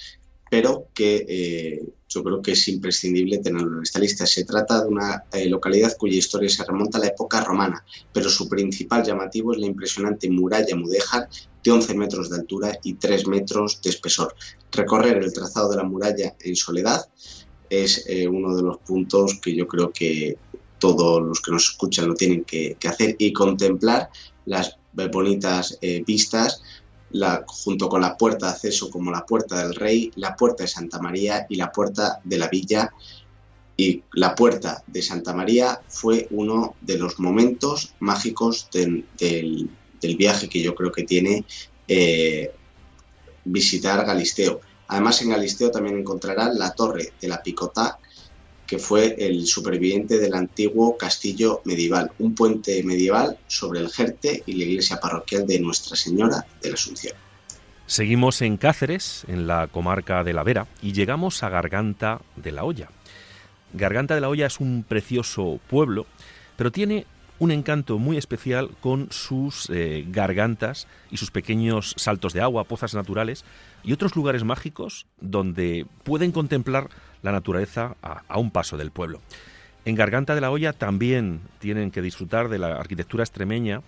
[0.50, 4.26] pero que eh, yo creo que es imprescindible tenerlo en esta lista.
[4.26, 7.84] Se trata de una eh, localidad cuya historia se remonta a la época romana,
[8.14, 11.30] pero su principal llamativo es la impresionante muralla mudéjar
[11.64, 14.36] de 11 metros de altura y 3 metros de espesor.
[14.72, 17.02] Recorrer el trazado de la muralla en soledad
[17.70, 20.38] es eh, uno de los puntos que yo creo que
[20.80, 24.10] todos los que nos escuchan lo tienen que, hacer y contemplar
[24.46, 24.78] las
[25.12, 26.62] bonitas vistas
[27.46, 31.00] junto con la puerta de acceso como la puerta del Rey, la puerta de Santa
[31.00, 32.94] María y la puerta de la Villa.
[33.80, 39.06] Y la puerta de Santa María fue uno de los momentos mágicos del,
[40.18, 41.46] viaje que yo creo que tiene
[41.88, 42.52] eh,
[43.46, 44.62] visitar Galisteo.
[44.88, 48.00] Además en Galisteo también encontrará la torre de la Picotá,
[48.68, 54.54] que fue el superviviente del antiguo castillo medieval, un puente medieval sobre el Jerte y
[54.54, 57.16] la iglesia parroquial de Nuestra Señora de la Asunción.
[57.88, 62.66] Seguimos en Cáceres, en la comarca de la Vera, y llegamos a Garganta de la
[62.66, 62.90] Olla.
[63.72, 66.06] Garganta de la Olla es un precioso pueblo,
[66.58, 67.06] pero tiene
[67.40, 72.96] un encanto muy especial con sus eh, gargantas y sus pequeños saltos de agua, pozas
[72.96, 73.46] naturales
[73.84, 76.90] y otros lugares mágicos donde pueden contemplar
[77.22, 79.22] la naturaleza a, un paso del pueblo.
[79.86, 83.82] En Garganta de la Olla también tienen que disfrutar de la arquitectura extremeña,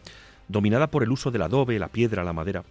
[0.47, 2.63] dominada por el uso del adobe, la piedra, la madera.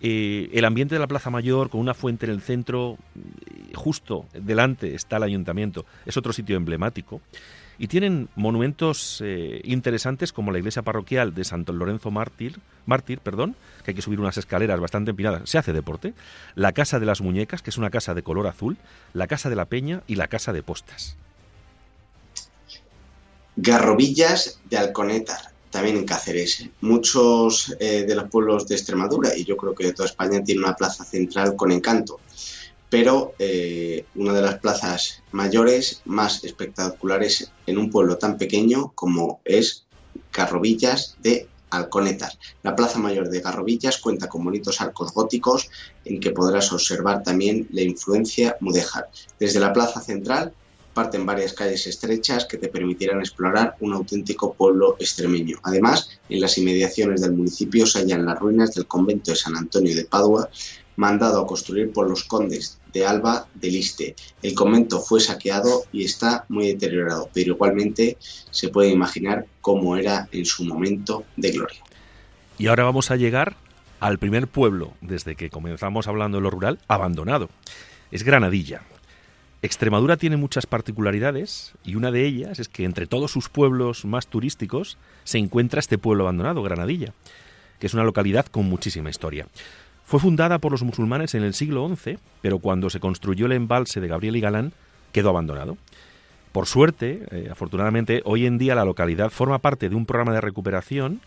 [0.00, 2.98] Eh, el ambiente de la Plaza Mayor, con una fuente en el centro,
[3.74, 7.20] justo delante está el ayuntamiento, es otro sitio emblemático.
[7.78, 13.54] Y tienen monumentos eh, interesantes como la iglesia parroquial de Santo Lorenzo Mártir, Mártir perdón,
[13.84, 16.12] que hay que subir unas escaleras bastante empinadas, se hace deporte,
[16.56, 18.76] la casa de las muñecas, que es una casa de color azul,
[19.14, 21.16] la casa de la peña y la casa de postas.
[23.54, 26.68] Garrobillas de Alconétar, también en Cáceres.
[26.80, 30.64] Muchos eh, de los pueblos de Extremadura, y yo creo que de toda España, tienen
[30.64, 32.20] una plaza central con encanto
[32.90, 39.40] pero eh, una de las plazas mayores, más espectaculares en un pueblo tan pequeño como
[39.44, 39.84] es
[40.32, 42.38] Garrovillas de Alconetas.
[42.62, 45.68] La Plaza Mayor de Garrovillas cuenta con bonitos arcos góticos
[46.04, 49.08] en que podrás observar también la influencia mudéjar.
[49.38, 50.54] Desde la plaza central
[50.94, 55.58] parten varias calles estrechas que te permitirán explorar un auténtico pueblo extremeño.
[55.62, 59.94] Además, en las inmediaciones del municipio se hallan las ruinas del convento de San Antonio
[59.94, 60.48] de Padua,
[60.98, 64.16] mandado a construir por los condes de Alba de Liste.
[64.42, 68.18] El convento fue saqueado y está muy deteriorado, pero igualmente
[68.50, 71.78] se puede imaginar cómo era en su momento de gloria.
[72.58, 73.56] Y ahora vamos a llegar
[74.00, 77.48] al primer pueblo, desde que comenzamos hablando de lo rural, abandonado.
[78.10, 78.82] Es Granadilla.
[79.62, 84.26] Extremadura tiene muchas particularidades y una de ellas es que entre todos sus pueblos más
[84.26, 87.12] turísticos se encuentra este pueblo abandonado, Granadilla,
[87.78, 89.46] que es una localidad con muchísima historia.
[90.08, 94.00] Fue fundada por los musulmanes en el siglo XI, pero cuando se construyó el embalse
[94.00, 94.72] de Gabriel y Galán
[95.12, 95.76] quedó abandonado.
[96.50, 100.40] Por suerte, eh, afortunadamente, hoy en día la localidad forma parte de un programa de
[100.40, 101.20] recuperación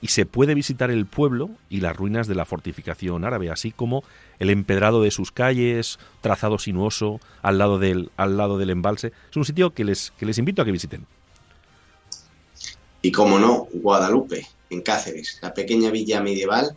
[0.00, 4.02] y se puede visitar el pueblo y las ruinas de la fortificación árabe, así como
[4.40, 9.12] el empedrado de sus calles, trazado sinuoso al lado del, al lado del embalse.
[9.30, 11.06] Es un sitio que les, que les invito a que visiten.
[13.00, 16.76] Y como no, Guadalupe, en Cáceres, la pequeña villa medieval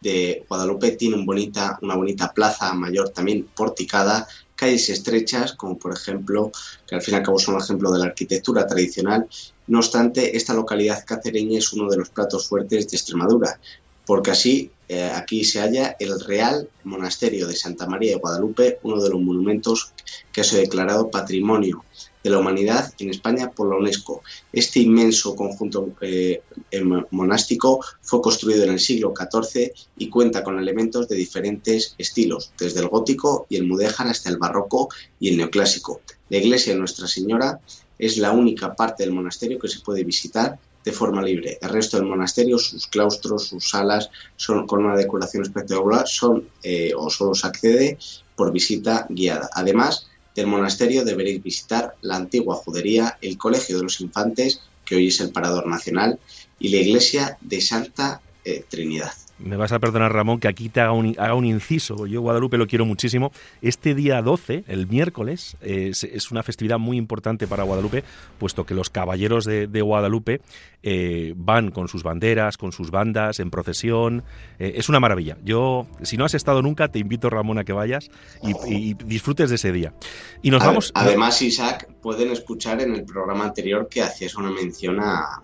[0.00, 6.50] de Guadalupe tiene bonita, una bonita plaza mayor también porticada, calles estrechas, como por ejemplo,
[6.86, 9.28] que al fin y al cabo son un ejemplo de la arquitectura tradicional.
[9.66, 13.60] No obstante, esta localidad cacereña es uno de los platos fuertes de Extremadura,
[14.06, 19.00] porque así eh, aquí se halla el Real Monasterio de Santa María de Guadalupe, uno
[19.02, 19.92] de los monumentos
[20.32, 21.84] que ha sido declarado Patrimonio
[22.22, 24.22] de la Humanidad en España por la UNESCO.
[24.52, 30.58] Este inmenso conjunto eh, em, monástico fue construido en el siglo XIV y cuenta con
[30.58, 35.36] elementos de diferentes estilos, desde el gótico y el mudéjar hasta el barroco y el
[35.36, 36.00] neoclásico.
[36.28, 37.60] La iglesia de Nuestra Señora
[37.98, 41.58] es la única parte del monasterio que se puede visitar de forma libre.
[41.60, 46.92] El resto del monasterio, sus claustros, sus salas, son con una decoración espectacular, son eh,
[46.96, 47.98] o solo se accede
[48.34, 49.50] por visita guiada.
[49.52, 55.08] Además, del monasterio deberéis visitar la antigua judería, el Colegio de los Infantes, que hoy
[55.08, 56.18] es el Parador Nacional,
[56.58, 59.12] y la iglesia de Santa eh, Trinidad
[59.42, 62.58] me vas a perdonar Ramón que aquí te haga un, haga un inciso, yo Guadalupe
[62.58, 63.32] lo quiero muchísimo.
[63.62, 68.04] Este día 12, el miércoles, es, una festividad muy importante para Guadalupe,
[68.38, 70.40] puesto que los caballeros de, Guadalupe
[70.82, 74.22] eh, van con sus banderas, con sus bandas, en procesión.
[74.58, 75.36] Eh, es una maravilla.
[75.44, 78.10] Yo, si no has estado nunca, te invito Ramón a que vayas
[78.42, 79.94] y, disfrutes de ese día.
[80.42, 80.92] Y nos vamos...
[80.94, 85.42] Además, Isaac, pueden escuchar en el programa anterior que hacías una mención a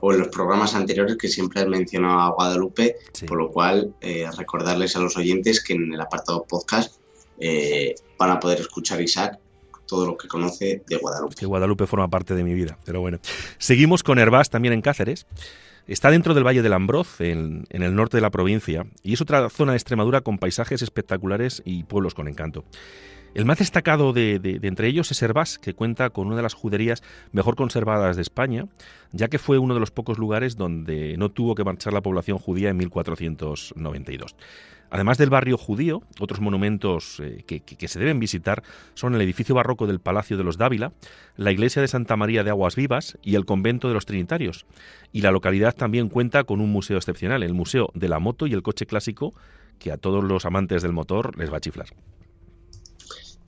[0.00, 4.26] o en los programas anteriores que siempre has mencionado a Guadalupe, por lo cual eh,
[4.36, 6.96] recordarles a los oyentes que en el apartado podcast
[7.38, 9.38] eh, van a poder escuchar Isaac
[9.86, 11.34] todo lo que conoce de Guadalupe.
[11.34, 13.18] que Guadalupe forma parte de mi vida, pero bueno.
[13.58, 15.26] Seguimos con Herbás también en Cáceres.
[15.86, 19.20] Está dentro del Valle del Ambroz, en, en, el norte de la provincia, y es
[19.20, 22.64] otra zona de Extremadura con paisajes espectaculares y pueblos con encanto.
[23.32, 27.02] El más destacado de, entre ellos es Hervás, que cuenta con una de las juderías
[27.30, 28.66] mejor conservadas de España,
[29.12, 32.38] ya que fue uno de los pocos lugares donde no tuvo que marchar la población
[32.38, 34.34] judía en 1492.
[34.90, 38.64] Además del barrio judío, otros monumentos eh, que, que, se deben visitar
[38.94, 40.92] son el edificio barroco del Palacio de los Dávila,
[41.36, 44.66] la iglesia de Santa María de Aguas Vivas y el convento de los Trinitarios.
[45.12, 48.52] Y la localidad también cuenta con un museo excepcional, el Museo de la Moto y
[48.54, 49.32] el Coche Clásico,
[49.78, 51.86] que a todos los amantes del motor les va a chiflar.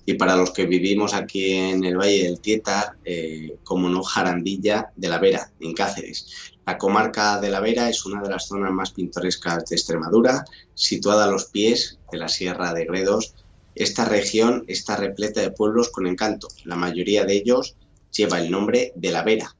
[0.04, 4.92] Y para los que vivimos aquí en el Valle del Tietar, eh, como no, Jarandilla
[4.96, 6.52] de la Vera, en Cáceres.
[6.66, 11.24] La comarca de la Vera es una de las zonas más pintorescas de Extremadura, situada
[11.24, 13.34] a los pies de la Sierra de Gredos.
[13.74, 16.48] Esta región está repleta de pueblos con encanto.
[16.64, 17.76] La mayoría de ellos
[18.10, 19.56] lleva el nombre de la Vera,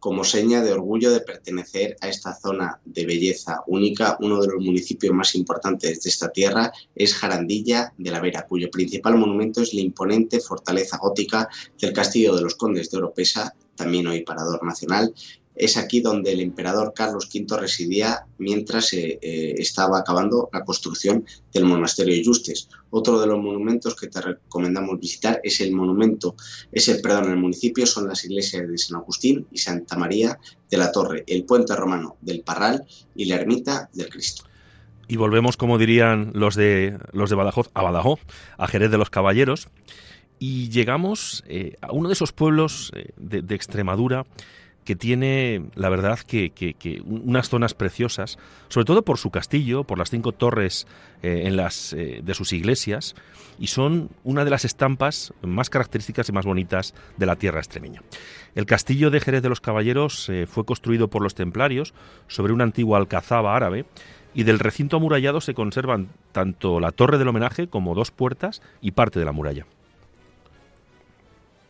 [0.00, 4.64] como seña de orgullo de pertenecer a esta zona de belleza única, uno de los
[4.64, 9.74] municipios más importantes de esta tierra es Jarandilla de la Vera, cuyo principal monumento es
[9.74, 15.14] la imponente fortaleza gótica del Castillo de los Condes de Oropesa, también hoy parador nacional,
[15.60, 21.26] es aquí donde el emperador Carlos V residía mientras eh, eh, estaba acabando la construcción
[21.52, 22.70] del monasterio de Justes.
[22.88, 26.34] Otro de los monumentos que te recomendamos visitar es el monumento,
[26.72, 30.38] es el perdón, el municipio son las iglesias de San Agustín y Santa María
[30.70, 34.44] de la Torre, el puente romano del Parral y la ermita del Cristo.
[35.08, 38.20] Y volvemos, como dirían los de los de Badajoz, a Badajoz,
[38.56, 39.68] a Jerez de los Caballeros,
[40.38, 44.24] y llegamos eh, a uno de esos pueblos de Extremadura
[44.90, 50.10] que tiene, la verdad, que, unas zonas preciosas, sobre todo por su castillo, por las
[50.10, 50.88] cinco torres
[51.22, 53.14] eh, en las, eh, de sus iglesias,
[53.60, 58.02] y son una de las estampas más características y más bonitas de la tierra extremeña.
[58.56, 61.94] El castillo de Jerez de los Caballeros eh, fue construido por los templarios
[62.26, 63.84] sobre una antigua alcazaba árabe,
[64.34, 68.90] y del recinto amurallado se conservan tanto la torre del homenaje como dos puertas y
[68.90, 69.66] parte de la muralla.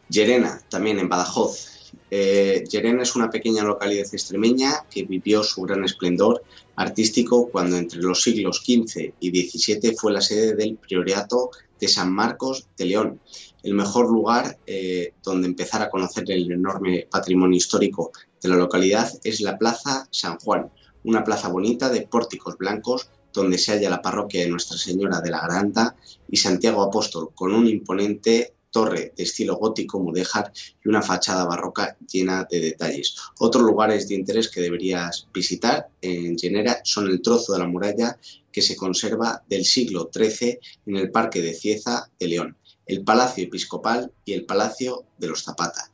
[0.09, 1.80] Llerena, también en Badajoz.
[2.11, 6.43] Eh, Llerena es una pequeña localidad extremeña que vivió su gran esplendor
[6.77, 12.13] artístico cuando entre los siglos XV y XVII fue la sede del Prioriato de San
[12.13, 13.21] Marcos de León,
[13.63, 19.11] el mejor lugar eh, donde empezar a conocer el enorme patrimonio histórico de la localidad
[19.25, 20.71] es la Plaza San Juan,
[21.05, 25.31] una plaza bonita de pórticos blancos donde se halla la parroquia de Nuestra Señora de
[25.31, 25.95] la Granda
[26.29, 30.53] y Santiago Apóstol, con un imponente torre de estilo gótico mudéjar
[30.85, 33.17] y una fachada barroca llena de detalles.
[33.39, 38.19] Otros lugares de interés que deberías visitar en Llenera son el trozo de la muralla
[38.53, 42.57] que se conserva del siglo XIII en el Parque de Cieza de León,
[42.87, 45.91] el Palacio Episcopal y el Palacio de los Zapata.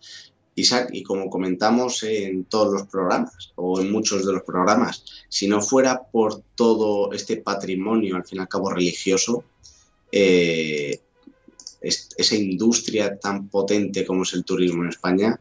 [0.57, 5.47] Isaac, y como comentamos en todos los programas o en muchos de los programas, si
[5.47, 9.45] no fuera por todo este patrimonio, al fin y al cabo religioso,
[10.11, 10.99] eh,
[11.87, 15.39] esa industria tan potente como es el turismo en España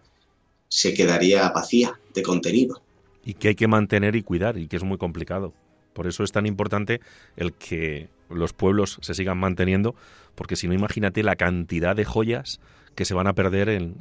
[0.68, 2.82] se quedaría vacía de contenido.
[3.24, 5.54] Y que hay que mantener y cuidar y que es muy complicado.
[5.94, 7.00] Por eso es tan importante
[7.38, 9.96] el que los pueblos se sigan manteniendo,
[10.36, 12.60] porque si no, imagínate la cantidad de joyas
[12.96, 13.96] que se van a perder en,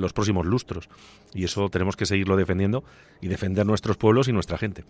[0.00, 0.88] los próximos lustros.
[1.34, 2.84] Y eso tenemos que seguirlo defendiendo
[3.20, 4.84] y defender nuestros pueblos y nuestra gente.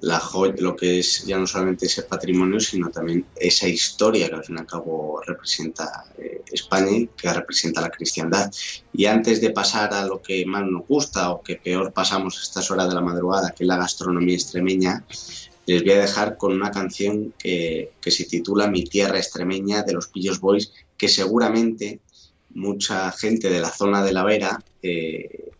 [0.00, 0.22] La
[0.58, 4.56] lo que es ya no solamente ese patrimonio, sino también esa historia que al fin
[4.56, 8.50] y al cabo representa eh, España y que representa la cristiandad.
[8.92, 12.42] Y antes de pasar a lo que más nos gusta o que peor pasamos a
[12.42, 15.04] estas horas de la madrugada, que es la gastronomía extremeña,
[15.66, 19.94] les voy a dejar con una canción que, que se titula Mi tierra extremeña de
[19.94, 22.00] los Pillos Boys, que seguramente
[22.50, 25.50] mucha gente de la zona de la Vera eh,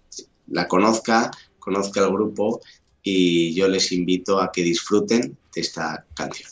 [0.48, 2.60] la conozca, conozca el grupo
[3.10, 6.50] y yo les invito a que disfruten de esta canción.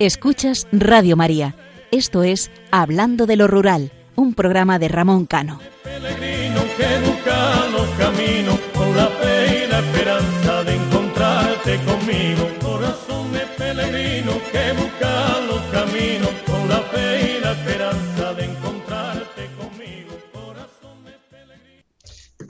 [0.00, 1.54] Escuchas Radio María.
[1.90, 5.60] Esto es Hablando de lo Rural, un programa de Ramón Cano.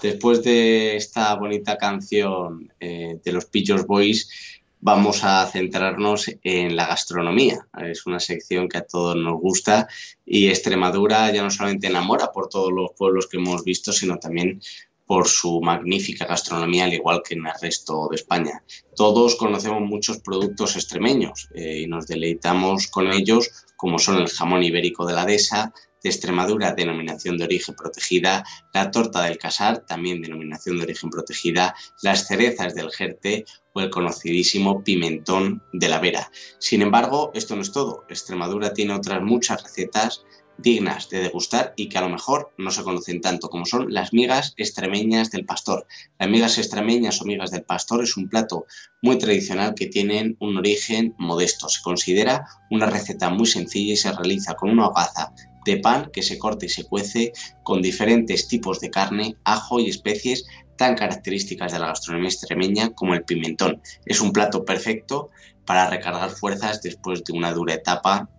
[0.01, 4.50] Después de esta bonita canción eh, de los Pillos Boys,
[4.81, 7.67] vamos a centrarnos en la gastronomía.
[7.83, 9.89] Es una sección que a todos nos gusta
[10.25, 14.61] y Extremadura ya no solamente enamora por todos los pueblos que hemos visto, sino también
[15.07, 18.63] por su magnífica gastronomía, al igual que en el resto de España.
[18.95, 24.63] Todos conocemos muchos productos extremeños eh, y nos deleitamos con ellos, como son el jamón
[24.63, 30.23] ibérico de la dehesa, de Extremadura, denominación de origen protegida, la torta del casar, también
[30.23, 36.31] denominación de origen protegida, las cerezas del Jerte o el conocidísimo pimentón de la Vera.
[36.59, 38.05] Sin embargo, esto no es todo.
[38.09, 40.25] Extremadura tiene otras muchas recetas
[40.63, 44.13] dignas de degustar y que a lo mejor no se conocen tanto como son las
[44.13, 45.87] migas extremeñas del pastor.
[46.19, 48.67] Las migas extremeñas o migas del pastor es un plato
[49.03, 51.69] muy tradicional que tienen un origen modesto.
[51.69, 55.33] Se considera una receta muy sencilla y se realiza con una hogaza
[55.65, 57.33] de pan que se corta y se cuece
[57.63, 60.47] con diferentes tipos de carne, ajo y especies
[60.77, 63.83] tan características de la gastronomía extremeña como el pimentón.
[64.07, 65.29] Es un plato perfecto
[65.67, 68.31] para recargar fuerzas después de una dura etapa.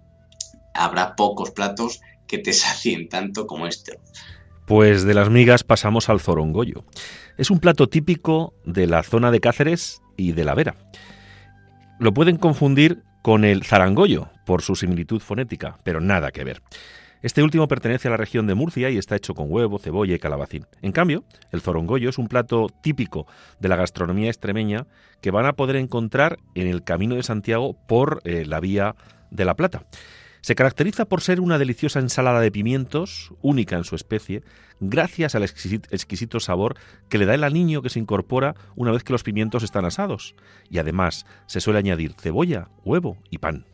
[0.74, 4.00] Habrá pocos platos que te sacien tanto como este.
[4.66, 6.84] Pues de las migas pasamos al zorongoyo.
[7.38, 10.76] Es un plato típico de la zona de Cáceres y de la Vera.
[12.00, 16.64] Lo pueden confundir con el zarangoyo por su similitud fonética, pero nada que ver.
[17.22, 20.20] Este último pertenece a la región de Murcia y está hecho con huevo, cebolla y
[20.20, 20.66] calabacín.
[20.82, 23.28] En cambio, el zorongoyo es un plato típico
[23.60, 24.88] de la gastronomía extremeña
[25.22, 28.96] que van a poder encontrar en el Camino de Santiago por eh, la vía
[29.30, 29.86] de la Plata.
[30.42, 34.42] Se caracteriza por ser una deliciosa ensalada de pimientos, única en su especie,
[34.80, 36.76] gracias al exquisito sabor
[37.10, 40.34] que le da el aliño que se incorpora una vez que los pimientos están asados.
[40.72, 43.71] Y además se suele añadir cebolla, huevo y pan.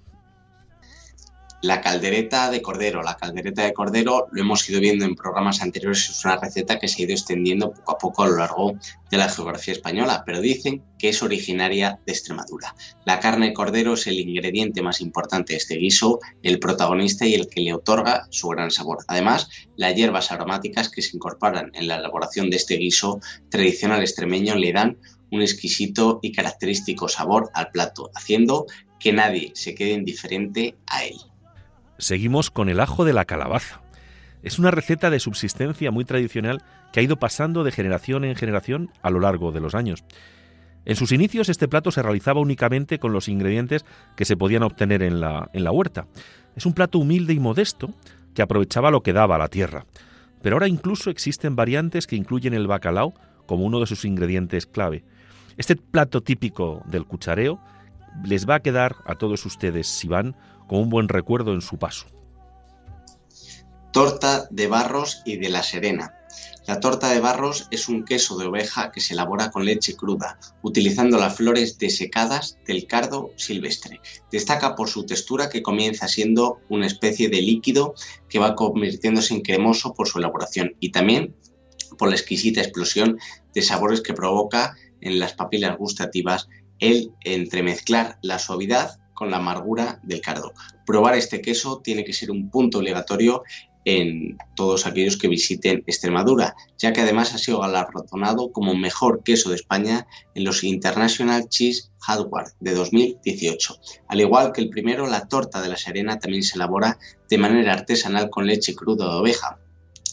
[1.64, 3.02] La caldereta de cordero.
[3.02, 6.88] La caldereta de cordero, lo hemos ido viendo en programas anteriores, es una receta que
[6.88, 8.74] se ha ido extendiendo poco a poco a lo largo
[9.10, 12.76] de la geografía española, pero dicen que es originaria de Extremadura.
[13.06, 17.34] La carne de cordero es el ingrediente más importante de este guiso, el protagonista y
[17.34, 19.00] el que le otorga su gran sabor.
[19.08, 24.54] Además, las hierbas aromáticas que se incorporan en la elaboración de este guiso tradicional extremeño
[24.56, 25.00] le dan
[25.32, 28.68] un exquisito y característico sabor al plato, haciendo
[29.00, 31.18] que nadie se quede indiferente a él.
[31.98, 33.82] Seguimos con el ajo de la calabaza.
[34.44, 38.92] Es una receta de subsistencia muy tradicional que ha ido pasando de generación en generación
[39.02, 40.04] a lo largo de los años.
[40.86, 43.84] En sus inicios este plato se realizaba únicamente con los ingredientes
[44.16, 46.08] que se podían obtener en la, en la huerta.
[46.56, 47.94] Es un plato humilde y modesto
[48.34, 49.86] que aprovechaba lo que daba la tierra.
[50.42, 53.14] Pero ahora incluso existen variantes que incluyen el bacalao
[53.46, 55.04] como uno de sus ingredientes clave.
[55.58, 57.60] Este plato típico del cuchareo
[58.24, 60.36] les va a quedar a todos ustedes, si van,
[60.68, 62.06] con un buen recuerdo en su paso.
[63.92, 66.14] Torta de Barros y de la Serena.
[66.68, 70.38] La torta de Barros es un queso de oveja que se elabora con leche cruda,
[70.62, 74.02] utilizando las flores desecadas del cardo silvestre.
[74.32, 77.96] Destaca por su textura que comienza siendo una especie de líquido
[78.28, 81.36] que va convirtiéndose en cremoso por su elaboración y también
[81.98, 83.18] por la exquisita explosión
[83.54, 86.50] de sabores que provoca en las papilas gustativas
[86.80, 90.54] el entremezclar la suavidad con la amargura del cardo.
[90.86, 93.42] Probar este queso tiene que ser un punto obligatorio
[93.84, 99.50] en todos aquellos que visiten Extremadura, ya que además ha sido galardonado como mejor queso
[99.50, 100.06] de España
[100.36, 103.80] en los International Cheese Hardware de 2018.
[104.10, 107.74] Al igual que el primero, la torta de la Serena también se elabora de manera
[107.74, 109.58] artesanal con leche cruda de oveja.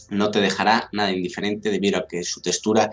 [0.09, 2.89] No te dejará nada indiferente debido a que su textura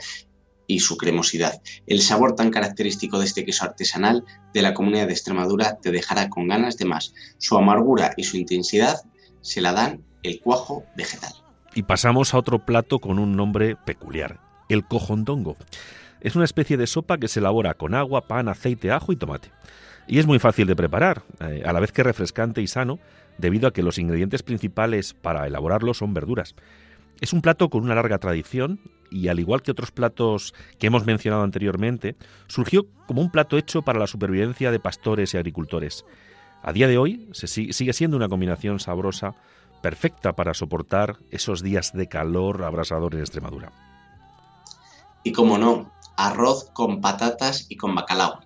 [0.67, 1.61] y su cremosidad.
[1.87, 6.29] El sabor tan característico de este queso artesanal de la comunidad de Extremadura te dejará
[6.29, 7.15] con ganas de más.
[7.39, 9.03] Su amargura y su intensidad
[9.41, 11.33] se la dan el cuajo vegetal.
[11.75, 15.57] Y pasamos a otro plato con un nombre peculiar, el cojondongo.
[16.21, 19.51] Es una especie de sopa que se elabora con agua, pan, aceite, ajo y tomate.
[20.07, 22.99] Y es muy fácil de preparar, eh, a la vez que refrescante y sano,
[23.39, 26.55] debido a que los ingredientes principales para elaborarlo son verduras.
[27.21, 28.81] Es un plato con una larga tradición
[29.13, 33.83] y al igual que otros platos que hemos mencionado anteriormente, surgió como un plato hecho
[33.83, 36.05] para la supervivencia de pastores y agricultores.
[36.63, 39.35] A día de hoy sigue siendo una combinación sabrosa,
[39.83, 43.73] perfecta para soportar esos días de calor abrasador en Extremadura.
[45.25, 48.41] Y como no, arroz con patatas y con bacalao.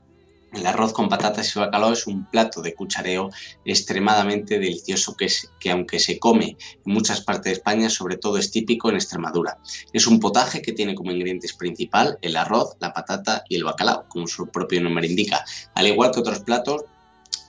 [0.57, 3.31] El arroz con patatas y bacalao es un plato de cuchareo
[3.67, 5.29] extremadamente delicioso que,
[5.61, 9.59] que, aunque se come en muchas partes de España, sobre todo es típico en Extremadura.
[9.93, 14.07] Es un potaje que tiene como ingredientes principal el arroz, la patata y el bacalao,
[14.09, 15.45] como su propio nombre indica.
[15.75, 16.85] Al igual que otros platos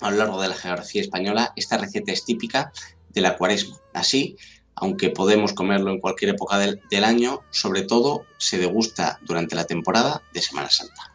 [0.02, 2.74] a lo largo de la geografía española, esta receta es típica
[3.08, 3.78] de la cuaresma.
[3.94, 4.36] Así,
[4.76, 10.22] aunque podemos comerlo en cualquier época del año, sobre todo se degusta durante la temporada
[10.34, 11.14] de Semana Santa.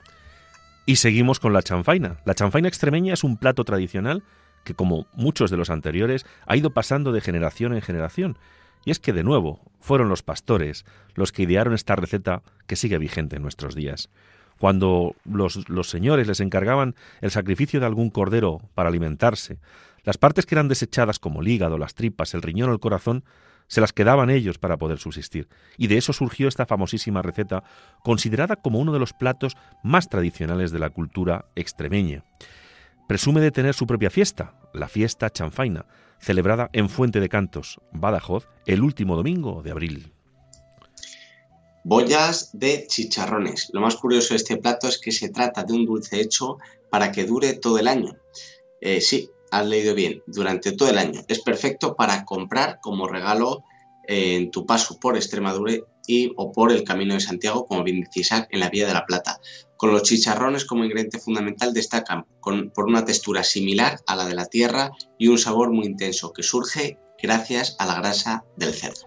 [0.84, 2.16] Y seguimos con la chanfaina.
[2.24, 4.24] La chanfaina extremeña es un plato tradicional
[4.64, 8.38] que, como muchos de los anteriores, ha ido pasando de generación en generación.
[8.84, 12.98] Y es que, de nuevo, fueron los pastores los que idearon esta receta que sigue
[12.98, 14.08] vigente en nuestros días.
[14.58, 19.58] Cuando los, los señores les encargaban el sacrificio de algún cordero para alimentarse,
[20.04, 23.24] las partes que eran desechadas como el hígado, las tripas, el riñón o el corazón
[23.72, 25.48] se las quedaban ellos para poder subsistir.
[25.78, 27.64] Y de eso surgió esta famosísima receta,
[28.04, 32.22] considerada como uno de los platos más tradicionales de la cultura extremeña.
[33.08, 35.86] Presume de tener su propia fiesta, la fiesta chanfaina,
[36.18, 40.12] celebrada en Fuente de Cantos, Badajoz, el último domingo de abril.
[41.82, 43.70] Bollas de chicharrones.
[43.72, 46.58] Lo más curioso de este plato es que se trata de un dulce hecho
[46.90, 48.18] para que dure todo el año.
[48.82, 51.20] Eh, sí, has leído bien, durante todo el año.
[51.28, 53.62] Es perfecto para comprar como regalo
[54.08, 55.74] eh, en tu paso por Extremadura
[56.06, 59.04] y o por el Camino de Santiago, como bien decía en la Vía de la
[59.04, 59.38] Plata.
[59.76, 64.46] Con los chicharrones como ingrediente fundamental destacan por una textura similar a la de la
[64.46, 69.06] tierra y un sabor muy intenso que surge gracias a la grasa del cerdo.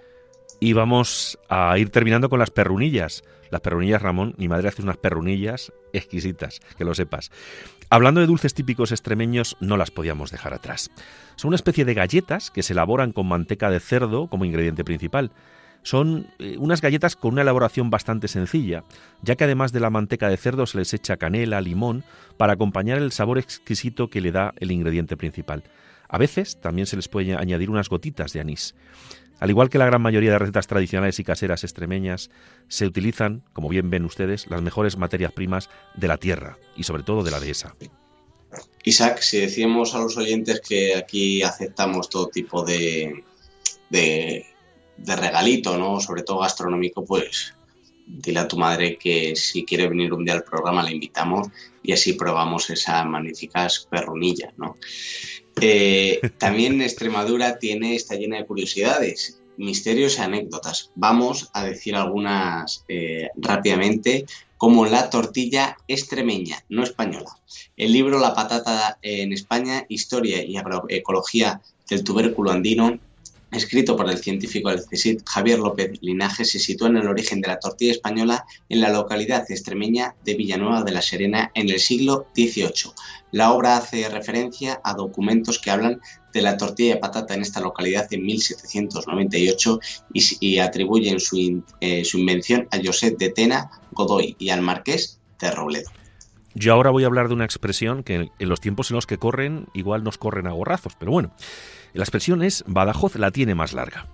[0.59, 3.23] Y vamos a ir terminando con las perrunillas.
[3.49, 7.31] Las perrunillas, Ramón, mi madre hace unas perrunillas exquisitas, que lo sepas.
[7.89, 10.89] Hablando de dulces típicos extremeños, no las podíamos dejar atrás.
[11.35, 15.31] Son una especie de galletas que se elaboran con manteca de cerdo como ingrediente principal.
[15.83, 18.83] Son eh, unas galletas con una elaboración bastante sencilla,
[19.21, 22.03] ya que además de la manteca de cerdo se les echa canela, limón,
[22.37, 25.63] para acompañar el sabor exquisito que le da el ingrediente principal.
[26.09, 28.73] A veces también se les puede añadir unas gotitas de anís.
[29.39, 32.29] Al igual que la gran mayoría de recetas tradicionales y caseras extremeñas,
[32.67, 37.03] se utilizan, como bien ven ustedes, las mejores materias primas de la tierra y sobre
[37.03, 37.75] todo de la dehesa.
[38.83, 43.23] Isaac, si decimos a los oyentes que aquí aceptamos todo tipo de,
[43.89, 44.45] de,
[44.97, 45.99] regalito, ¿no?
[45.99, 47.53] sobre todo gastronómico, pues
[48.05, 51.47] dile a tu madre que si quiere venir un día al programa la invitamos
[51.81, 54.77] y así probamos esas magníficas perrunillas, ¿no?
[55.61, 60.91] Eh, también Extremadura tiene, está llena de curiosidades, misterios y anécdotas.
[60.95, 64.25] Vamos a decir algunas eh, rápidamente,
[64.57, 67.37] como la tortilla extremeña, no española.
[67.77, 72.99] El libro La patata en España, Historia y Agroecología del tubérculo andino
[73.51, 77.47] escrito por el científico del CSIC Javier López Linaje, se sitúa en el origen de
[77.47, 82.27] la tortilla española en la localidad extremeña de Villanueva de la Serena en el siglo
[82.35, 82.91] XVIII.
[83.31, 86.01] La obra hace referencia a documentos que hablan
[86.33, 89.79] de la tortilla de patata en esta localidad en 1798
[90.13, 95.51] y, atribuyen su, eh, su invención a José de Tena Godoy y al marqués de
[95.51, 95.89] Robledo.
[96.53, 99.17] Yo ahora voy a hablar de una expresión que en los tiempos en los que
[99.17, 101.31] corren igual nos corren a gorrazos, pero bueno.
[101.95, 104.07] La expresión es Badajoz la tiene más larga.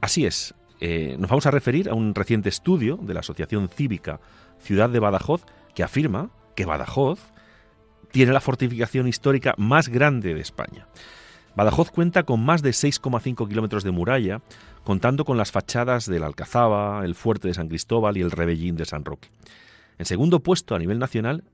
[0.00, 4.18] Así es, eh, nos vamos a referir a un reciente estudio de la Asociación Cívica
[4.60, 5.44] Ciudad de Badajoz
[5.74, 7.20] que afirma que Badajoz
[8.12, 10.86] tiene la fortificación histórica más grande de España.
[11.54, 14.40] Badajoz cuenta con más de 6,5 kilómetros de muralla,
[14.82, 18.74] contando con las fachadas de la Alcazaba, el Fuerte de San Cristóbal y el Rebellín
[18.74, 19.28] de San Roque.
[19.98, 21.44] En segundo puesto a nivel nacional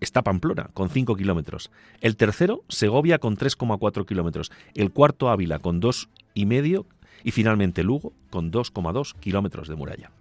[0.00, 1.70] está Pamplona, con 5 kilómetros.
[2.00, 4.50] El tercero, Segovia, con 3,4 kilómetros.
[4.74, 6.84] El cuarto, Ávila, con 2,5.
[7.24, 10.12] Y finalmente Lugo, con 2,2 kilómetros de muralla.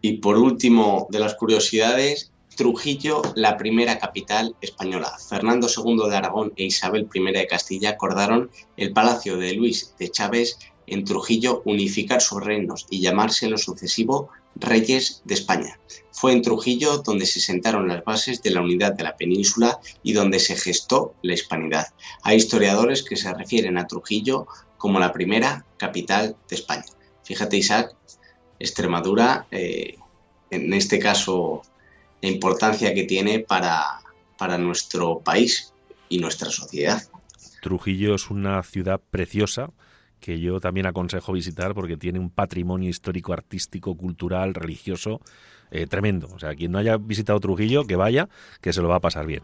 [0.00, 5.12] Y por último, de las curiosidades, Trujillo, la primera capital española.
[5.18, 10.10] Fernando II de Aragón e Isabel I de Castilla acordaron el palacio de Luis de
[10.10, 15.78] Chávez en Trujillo unificar sus reinos y llamarse lo sucesivo Reyes de España.
[16.10, 20.12] Fue en Trujillo donde se sentaron las bases de la unidad de la península y
[20.12, 21.88] donde se gestó la hispanidad.
[22.22, 24.46] Hay historiadores que se refieren a Trujillo
[24.78, 26.84] como la primera capital de España.
[27.24, 27.94] Fíjate, Isaac,
[28.58, 29.96] Extremadura, eh,
[30.50, 31.62] en este caso,
[32.22, 34.00] la importancia que tiene para,
[34.38, 35.72] para nuestro país
[36.08, 37.02] y nuestra sociedad.
[37.60, 39.70] Trujillo es una ciudad preciosa
[40.24, 45.20] que yo también aconsejo visitar porque tiene un patrimonio histórico, artístico, cultural, religioso
[45.70, 46.28] eh, tremendo.
[46.34, 48.30] O sea, quien no haya visitado Trujillo, que vaya,
[48.62, 49.42] que se lo va a pasar bien.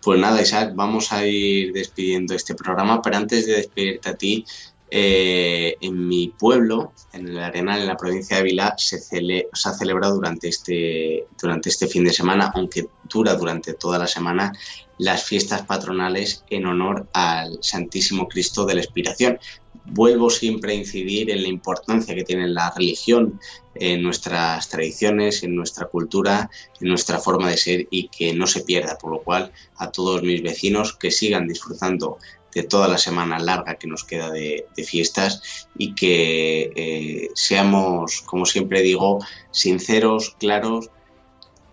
[0.00, 4.44] Pues nada, Isaac, vamos a ir despidiendo este programa, pero antes de despedirte a ti,
[4.90, 9.72] Eh, en mi pueblo, en el Arenal, en la provincia de Ávila, se, se, ha
[9.74, 14.52] celebrado durante este, durante este fin de semana, aunque dura durante toda la semana,
[14.96, 19.38] las fiestas patronales en honor al Santísimo Cristo de la Expiración.
[19.84, 23.40] Vuelvo siempre a incidir en la importancia que tiene la religión
[23.74, 28.62] en nuestras tradiciones, en nuestra cultura, en nuestra forma de ser y que no se
[28.62, 32.18] pierda, por lo cual a todos mis vecinos que sigan disfrutando
[32.54, 38.46] de toda la semana larga que nos queda de, fiestas y que eh, seamos, como
[38.46, 39.18] siempre digo,
[39.50, 40.90] sinceros, claros,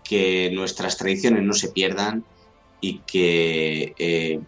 [0.04, 2.24] que nuestras tradiciones no se pierdan
[2.80, 4.40] y que eh,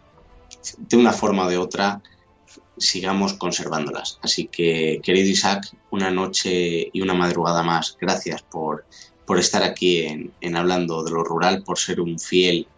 [0.77, 2.03] de una forma o de otra
[2.77, 4.19] sigamos conservándolas.
[4.23, 8.85] Así que, querido Isaac, una noche y una madrugada más, gracias por,
[9.27, 12.69] por estar aquí en, en Hablando de lo Rural, por ser un fiel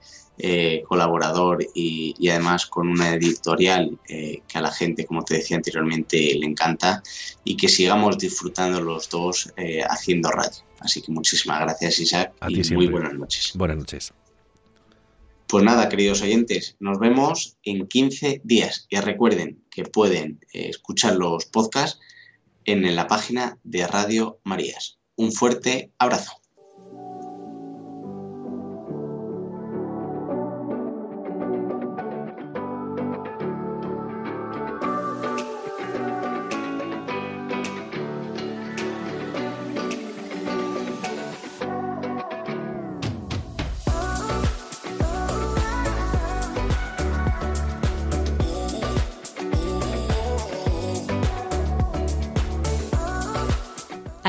[0.43, 5.57] eh, colaborador y, además con una editorial eh, que a la gente, como te decía
[5.57, 7.03] anteriormente, le encanta
[7.45, 10.65] y que sigamos disfrutando los dos eh, haciendo radio.
[10.81, 13.53] Así que muchísimas gracias Isaac y muy buenas noches.
[13.55, 14.15] Buenas noches.
[15.47, 18.87] Pues nada, queridos oyentes, nos vemos en 15 días.
[18.89, 22.01] Y recuerden que pueden escuchar los podcasts
[22.65, 24.99] en la página de Radio Marías.
[25.17, 26.40] Un fuerte abrazo.